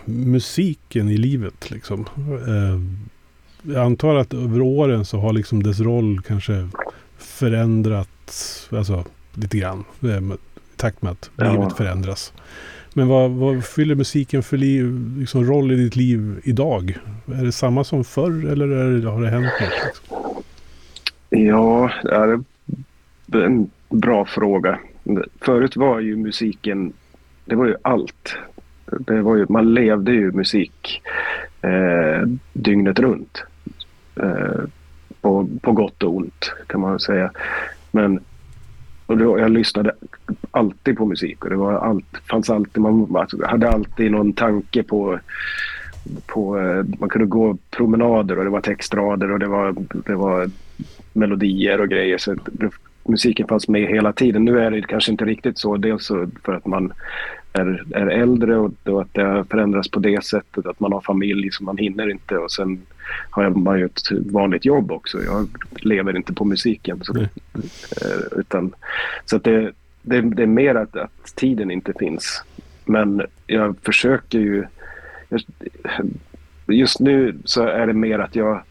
Musiken 0.05 1.09
i 1.09 1.17
livet 1.17 1.71
liksom. 1.71 2.07
Eh, 2.49 2.81
jag 3.75 3.85
antar 3.85 4.17
att 4.17 4.35
över 4.35 4.61
åren 4.61 5.05
så 5.05 5.19
har 5.19 5.33
liksom 5.33 5.63
dess 5.63 5.81
roll 5.81 6.21
kanske 6.27 6.69
förändrats. 7.19 8.69
Alltså 8.73 9.05
lite 9.35 9.59
grann. 9.59 9.85
Eh, 10.03 10.19
I 10.19 10.37
takt 10.77 11.03
med 11.03 11.13
att 11.13 11.31
ja. 11.37 11.53
livet 11.53 11.77
förändras. 11.77 12.33
Men 12.95 13.09
vad, 13.09 13.31
vad 13.31 13.65
fyller 13.65 13.95
musiken 13.95 14.43
för 14.43 14.57
liv, 14.57 15.15
liksom 15.19 15.45
roll 15.45 15.73
i 15.73 15.77
ditt 15.77 15.97
liv 15.97 16.41
idag? 16.45 16.99
Är 17.27 17.45
det 17.45 17.53
samma 17.53 17.85
som 17.85 18.05
förr 18.05 18.47
eller 18.51 18.67
det, 18.67 19.11
har 19.11 19.23
det 19.23 19.31
hänt 19.31 19.53
något? 19.61 19.71
Liksom? 19.85 20.22
Ja, 21.35 21.91
det 23.27 23.39
är 23.39 23.45
en 23.45 23.71
bra 23.89 24.25
fråga. 24.25 24.79
Förut 25.41 25.77
var 25.77 26.01
ju 26.01 26.17
musiken, 26.17 26.93
det 27.45 27.55
var 27.55 27.67
ju 27.67 27.77
allt. 27.83 28.37
Det 28.87 29.23
var 29.23 29.37
ju, 29.37 29.47
man 29.49 29.75
levde 29.75 30.13
ju 30.13 30.33
musik 30.33 31.03
eh, 31.63 32.29
dygnet 32.53 32.99
runt. 32.99 33.45
Eh, 34.17 34.65
på, 35.21 35.49
på 35.63 35.73
gott 35.73 36.03
och 36.03 36.17
ont 36.17 36.53
kan 36.67 36.81
man 36.81 37.01
säga. 37.01 37.31
Men 37.91 38.21
och 39.07 39.19
då, 39.19 39.39
jag 39.39 39.51
lyssnade 39.51 39.93
alltid 40.51 40.97
på 40.97 41.07
musik 41.07 41.45
och 41.45 41.51
det 41.51 41.57
var 41.57 41.73
allt, 41.73 42.19
fanns 42.31 42.51
alltid, 42.51 42.83
man 42.83 43.17
alltså, 43.17 43.47
hade 43.47 43.71
alltid 43.71 44.11
någon 44.11 44.33
tanke 44.33 44.83
på, 44.83 45.19
på 46.27 46.59
eh, 46.59 46.85
man 46.99 47.09
kunde 47.09 47.27
gå 47.27 47.57
promenader 47.71 48.39
och 48.39 48.45
det 48.45 48.51
var 48.51 48.61
textrader 48.61 49.31
och 49.31 49.39
det 49.39 49.47
var, 49.47 49.75
det 50.07 50.15
var 50.15 50.51
melodier 51.13 51.81
och 51.81 51.89
grejer. 51.89 52.19
Så 52.19 52.37
musiken 53.05 53.49
fanns 53.49 53.69
med 53.69 53.89
hela 53.89 54.13
tiden. 54.13 54.45
Nu 54.45 54.61
är 54.61 54.71
det 54.71 54.83
kanske 54.83 55.13
inte 55.13 55.25
riktigt 55.25 55.59
så. 55.59 55.77
Dels 55.77 56.09
för 56.45 56.55
att 56.55 56.67
man 56.67 56.93
är, 57.53 57.85
är 57.95 58.07
äldre 58.07 58.57
och 58.57 58.71
då 58.83 59.01
att 59.01 59.15
det 59.15 59.23
har 59.23 59.45
förändrats 59.45 59.91
på 59.91 60.01
det 60.01 60.25
sättet. 60.25 60.67
Att 60.67 60.81
man 60.81 60.93
har 60.93 61.01
familj 61.01 61.49
så 61.51 61.65
man 61.65 61.77
hinner 61.77 62.11
inte. 62.11 62.37
Och 62.37 62.53
sen 62.53 62.83
har 63.31 63.51
man 63.51 63.79
ju 63.79 63.85
ett 63.85 64.11
vanligt 64.11 64.65
jobb 64.65 64.93
också. 64.93 65.23
Jag 65.23 65.49
lever 65.75 66.17
inte 66.17 66.33
på 66.33 66.45
musiken. 66.45 67.01
Så, 67.05 67.15
mm. 67.17 67.29
utan, 68.37 68.75
så 69.25 69.37
att 69.37 69.45
det, 69.45 69.73
det, 70.03 70.21
det, 70.21 70.43
är 70.43 70.47
mer 70.47 70.75
att, 70.75 70.97
att 70.97 71.37
tiden 71.37 71.71
inte 71.71 71.93
finns. 71.99 72.45
Men 72.85 73.23
jag 73.47 73.77
försöker 73.83 74.39
ju... 74.39 74.65
Just 76.67 77.01
nu 77.01 77.39
så 77.45 77.63
är 77.63 77.87
det 77.87 77.93
mer 77.93 78.19
att 78.19 78.37
jag 78.37 78.63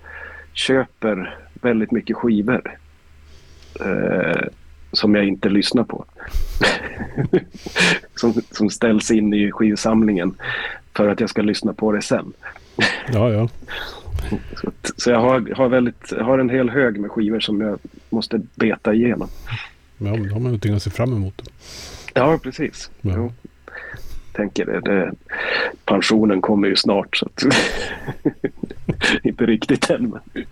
köper 0.53 1.37
väldigt 1.61 1.91
mycket 1.91 2.15
skivor. 2.15 2.77
Eh, 3.79 4.47
som 4.91 5.15
jag 5.15 5.25
inte 5.25 5.49
lyssnar 5.49 5.83
på. 5.83 6.05
som, 8.15 8.33
som 8.51 8.69
ställs 8.69 9.11
in 9.11 9.33
i 9.33 9.51
skivsamlingen 9.51 10.35
för 10.95 11.07
att 11.07 11.19
jag 11.19 11.29
ska 11.29 11.41
lyssna 11.41 11.73
på 11.73 11.91
det 11.91 12.01
sen. 12.01 12.33
ja, 13.13 13.31
ja. 13.31 13.49
Så, 14.55 14.71
så 14.97 15.09
jag 15.09 15.19
har, 15.19 15.55
har, 15.55 15.69
väldigt, 15.69 16.11
har 16.11 16.39
en 16.39 16.49
hel 16.49 16.69
hög 16.69 16.99
med 16.99 17.11
skivor 17.11 17.39
som 17.39 17.61
jag 17.61 17.79
måste 18.09 18.41
beta 18.55 18.93
igenom. 18.93 19.29
Ja, 19.97 20.09
då 20.09 20.09
har 20.15 20.17
man 20.17 20.43
någonting 20.43 20.73
att 20.73 20.83
se 20.83 20.89
fram 20.89 21.13
emot. 21.13 21.41
Ja, 22.13 22.39
precis. 22.43 22.91
Ja. 23.01 23.13
Jo. 23.15 23.33
Tänker 24.33 24.65
det, 24.65 24.79
det, 24.79 25.11
pensionen 25.85 26.41
kommer 26.41 26.67
ju 26.67 26.75
snart 26.75 27.17
så 27.17 27.25
att 27.25 27.43
inte 29.23 29.45
riktigt 29.45 29.89
än. 29.89 30.09
Men 30.09 30.45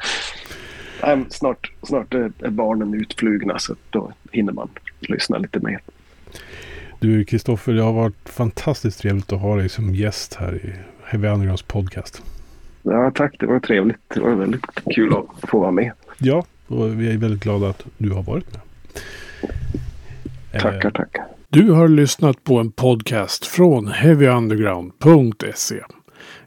Nej, 1.03 1.25
snart, 1.29 1.71
snart 1.83 2.13
är 2.13 2.49
barnen 2.49 2.93
utflugna 2.93 3.59
så 3.59 3.75
då 3.89 4.11
hinner 4.31 4.53
man 4.53 4.69
lyssna 4.99 5.37
lite 5.37 5.59
mer. 5.59 5.79
Du 6.99 7.25
Kristoffer, 7.25 7.73
det 7.73 7.81
har 7.81 7.93
varit 7.93 8.29
fantastiskt 8.29 8.99
trevligt 8.99 9.33
att 9.33 9.41
ha 9.41 9.55
dig 9.55 9.69
som 9.69 9.95
gäst 9.95 10.33
här 10.35 10.55
i 10.55 10.73
Heavy 11.03 11.27
Undergrounds 11.27 11.63
podcast. 11.63 12.21
Ja, 12.83 13.11
tack. 13.15 13.35
Det 13.39 13.45
var 13.45 13.59
trevligt. 13.59 13.99
Det 14.07 14.19
var 14.19 14.35
väldigt 14.35 14.65
kul 14.95 15.13
att 15.13 15.49
få 15.49 15.59
vara 15.59 15.71
med. 15.71 15.91
Ja, 16.17 16.45
och 16.67 17.01
vi 17.01 17.13
är 17.13 17.17
väldigt 17.17 17.43
glada 17.43 17.69
att 17.69 17.85
du 17.97 18.11
har 18.11 18.23
varit 18.23 18.45
med. 18.51 18.61
Tackar, 20.61 20.91
tackar. 20.91 21.25
Du 21.47 21.71
har 21.71 21.87
lyssnat 21.87 22.43
på 22.43 22.57
en 22.59 22.71
podcast 22.71 23.45
från 23.45 23.87
heavyunderground.se. 23.87 25.75